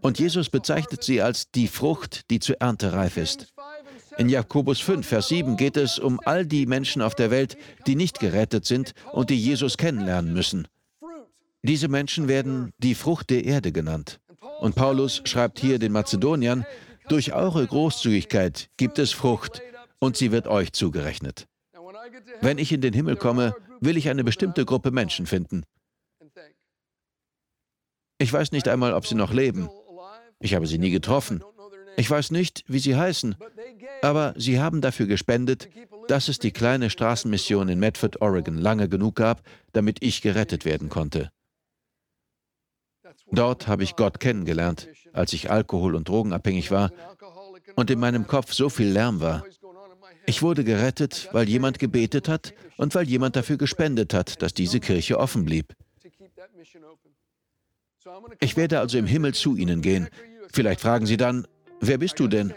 Und 0.00 0.18
Jesus 0.18 0.48
bezeichnet 0.48 1.02
sie 1.02 1.20
als 1.20 1.50
die 1.50 1.68
Frucht, 1.68 2.30
die 2.30 2.40
zur 2.40 2.56
Ernte 2.60 2.92
reif 2.92 3.16
ist. 3.16 3.52
In 4.18 4.28
Jakobus 4.28 4.80
5, 4.80 5.06
Vers 5.06 5.28
7 5.28 5.56
geht 5.56 5.76
es 5.76 5.98
um 5.98 6.20
all 6.24 6.46
die 6.46 6.66
Menschen 6.66 7.02
auf 7.02 7.14
der 7.14 7.30
Welt, 7.30 7.56
die 7.86 7.96
nicht 7.96 8.18
gerettet 8.18 8.64
sind 8.64 8.92
und 9.12 9.30
die 9.30 9.38
Jesus 9.38 9.76
kennenlernen 9.76 10.32
müssen. 10.32 10.68
Diese 11.62 11.88
Menschen 11.88 12.28
werden 12.28 12.72
die 12.78 12.94
Frucht 12.94 13.30
der 13.30 13.44
Erde 13.44 13.72
genannt. 13.72 14.20
Und 14.60 14.74
Paulus 14.74 15.22
schreibt 15.24 15.60
hier 15.60 15.78
den 15.78 15.92
Mazedoniern, 15.92 16.66
durch 17.08 17.32
eure 17.34 17.66
Großzügigkeit 17.66 18.68
gibt 18.76 18.98
es 18.98 19.12
Frucht 19.12 19.60
und 19.98 20.16
sie 20.16 20.32
wird 20.32 20.46
euch 20.46 20.72
zugerechnet. 20.72 21.46
Wenn 22.40 22.58
ich 22.58 22.72
in 22.72 22.80
den 22.80 22.92
Himmel 22.92 23.16
komme, 23.16 23.54
will 23.80 23.96
ich 23.96 24.08
eine 24.08 24.24
bestimmte 24.24 24.64
Gruppe 24.64 24.90
Menschen 24.90 25.26
finden. 25.26 25.64
Ich 28.18 28.32
weiß 28.32 28.52
nicht 28.52 28.68
einmal, 28.68 28.94
ob 28.94 29.06
sie 29.06 29.14
noch 29.14 29.32
leben. 29.32 29.68
Ich 30.38 30.54
habe 30.54 30.66
sie 30.66 30.78
nie 30.78 30.90
getroffen. 30.90 31.42
Ich 31.96 32.10
weiß 32.10 32.30
nicht, 32.30 32.64
wie 32.68 32.78
sie 32.78 32.96
heißen, 32.96 33.36
aber 34.00 34.34
sie 34.36 34.60
haben 34.60 34.80
dafür 34.80 35.06
gespendet, 35.06 35.68
dass 36.08 36.28
es 36.28 36.38
die 36.38 36.52
kleine 36.52 36.90
Straßenmission 36.90 37.68
in 37.68 37.78
Medford, 37.78 38.20
Oregon 38.22 38.56
lange 38.58 38.88
genug 38.88 39.16
gab, 39.16 39.42
damit 39.72 40.02
ich 40.02 40.22
gerettet 40.22 40.64
werden 40.64 40.88
konnte. 40.88 41.30
Dort 43.30 43.66
habe 43.66 43.82
ich 43.82 43.96
Gott 43.96 44.20
kennengelernt, 44.20 44.88
als 45.12 45.32
ich 45.32 45.50
alkohol- 45.50 45.94
und 45.94 46.08
drogenabhängig 46.08 46.70
war 46.70 46.90
und 47.76 47.90
in 47.90 47.98
meinem 47.98 48.26
Kopf 48.26 48.52
so 48.52 48.68
viel 48.68 48.88
Lärm 48.88 49.20
war. 49.20 49.44
Ich 50.26 50.42
wurde 50.42 50.64
gerettet, 50.64 51.28
weil 51.32 51.48
jemand 51.48 51.78
gebetet 51.78 52.28
hat 52.28 52.54
und 52.76 52.94
weil 52.94 53.08
jemand 53.08 53.36
dafür 53.36 53.56
gespendet 53.56 54.14
hat, 54.14 54.42
dass 54.42 54.54
diese 54.54 54.80
Kirche 54.80 55.18
offen 55.18 55.44
blieb. 55.44 55.74
Ich 58.40 58.56
werde 58.56 58.80
also 58.80 58.98
im 58.98 59.06
Himmel 59.06 59.34
zu 59.34 59.56
Ihnen 59.56 59.80
gehen. 59.80 60.08
Vielleicht 60.52 60.80
fragen 60.80 61.06
Sie 61.06 61.16
dann, 61.16 61.46
wer 61.80 61.98
bist 61.98 62.18
du 62.18 62.28
denn? 62.28 62.52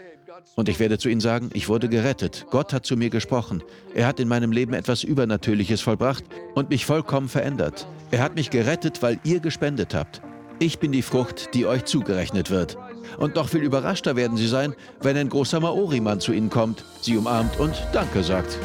Und 0.54 0.68
ich 0.68 0.78
werde 0.78 0.98
zu 0.98 1.08
Ihnen 1.08 1.20
sagen, 1.20 1.50
ich 1.52 1.68
wurde 1.68 1.88
gerettet. 1.88 2.46
Gott 2.50 2.72
hat 2.72 2.86
zu 2.86 2.96
mir 2.96 3.10
gesprochen. 3.10 3.62
Er 3.94 4.06
hat 4.06 4.20
in 4.20 4.28
meinem 4.28 4.52
Leben 4.52 4.74
etwas 4.74 5.02
Übernatürliches 5.02 5.80
vollbracht 5.80 6.24
und 6.54 6.70
mich 6.70 6.86
vollkommen 6.86 7.28
verändert. 7.28 7.86
Er 8.10 8.22
hat 8.22 8.34
mich 8.34 8.50
gerettet, 8.50 9.02
weil 9.02 9.18
ihr 9.24 9.40
gespendet 9.40 9.94
habt. 9.94 10.22
Ich 10.58 10.78
bin 10.78 10.92
die 10.92 11.02
Frucht, 11.02 11.54
die 11.54 11.66
euch 11.66 11.84
zugerechnet 11.84 12.50
wird. 12.50 12.78
Und 13.18 13.34
noch 13.34 13.48
viel 13.48 13.62
überraschter 13.62 14.16
werden 14.16 14.36
Sie 14.36 14.48
sein, 14.48 14.74
wenn 15.00 15.16
ein 15.16 15.28
großer 15.28 15.60
Maori-Mann 15.60 16.20
zu 16.20 16.32
Ihnen 16.32 16.50
kommt, 16.50 16.84
Sie 17.00 17.16
umarmt 17.16 17.58
und 17.58 17.74
Danke 17.92 18.22
sagt. 18.22 18.58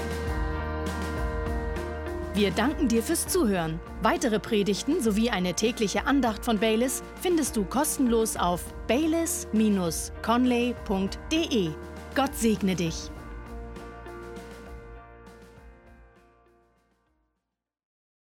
Wir 2.34 2.52
danken 2.52 2.88
dir 2.88 3.04
fürs 3.04 3.28
Zuhören. 3.28 3.78
Weitere 4.02 4.40
Predigten 4.40 5.02
sowie 5.02 5.30
eine 5.30 5.54
tägliche 5.54 6.06
Andacht 6.06 6.46
von 6.46 6.60
Baylis 6.60 7.04
findest 7.22 7.58
du 7.58 7.66
kostenlos 7.66 8.38
auf 8.38 8.64
baylis-conley.de. 8.88 11.70
Gott 12.16 12.36
segne 12.36 12.76
dich. 12.76 13.12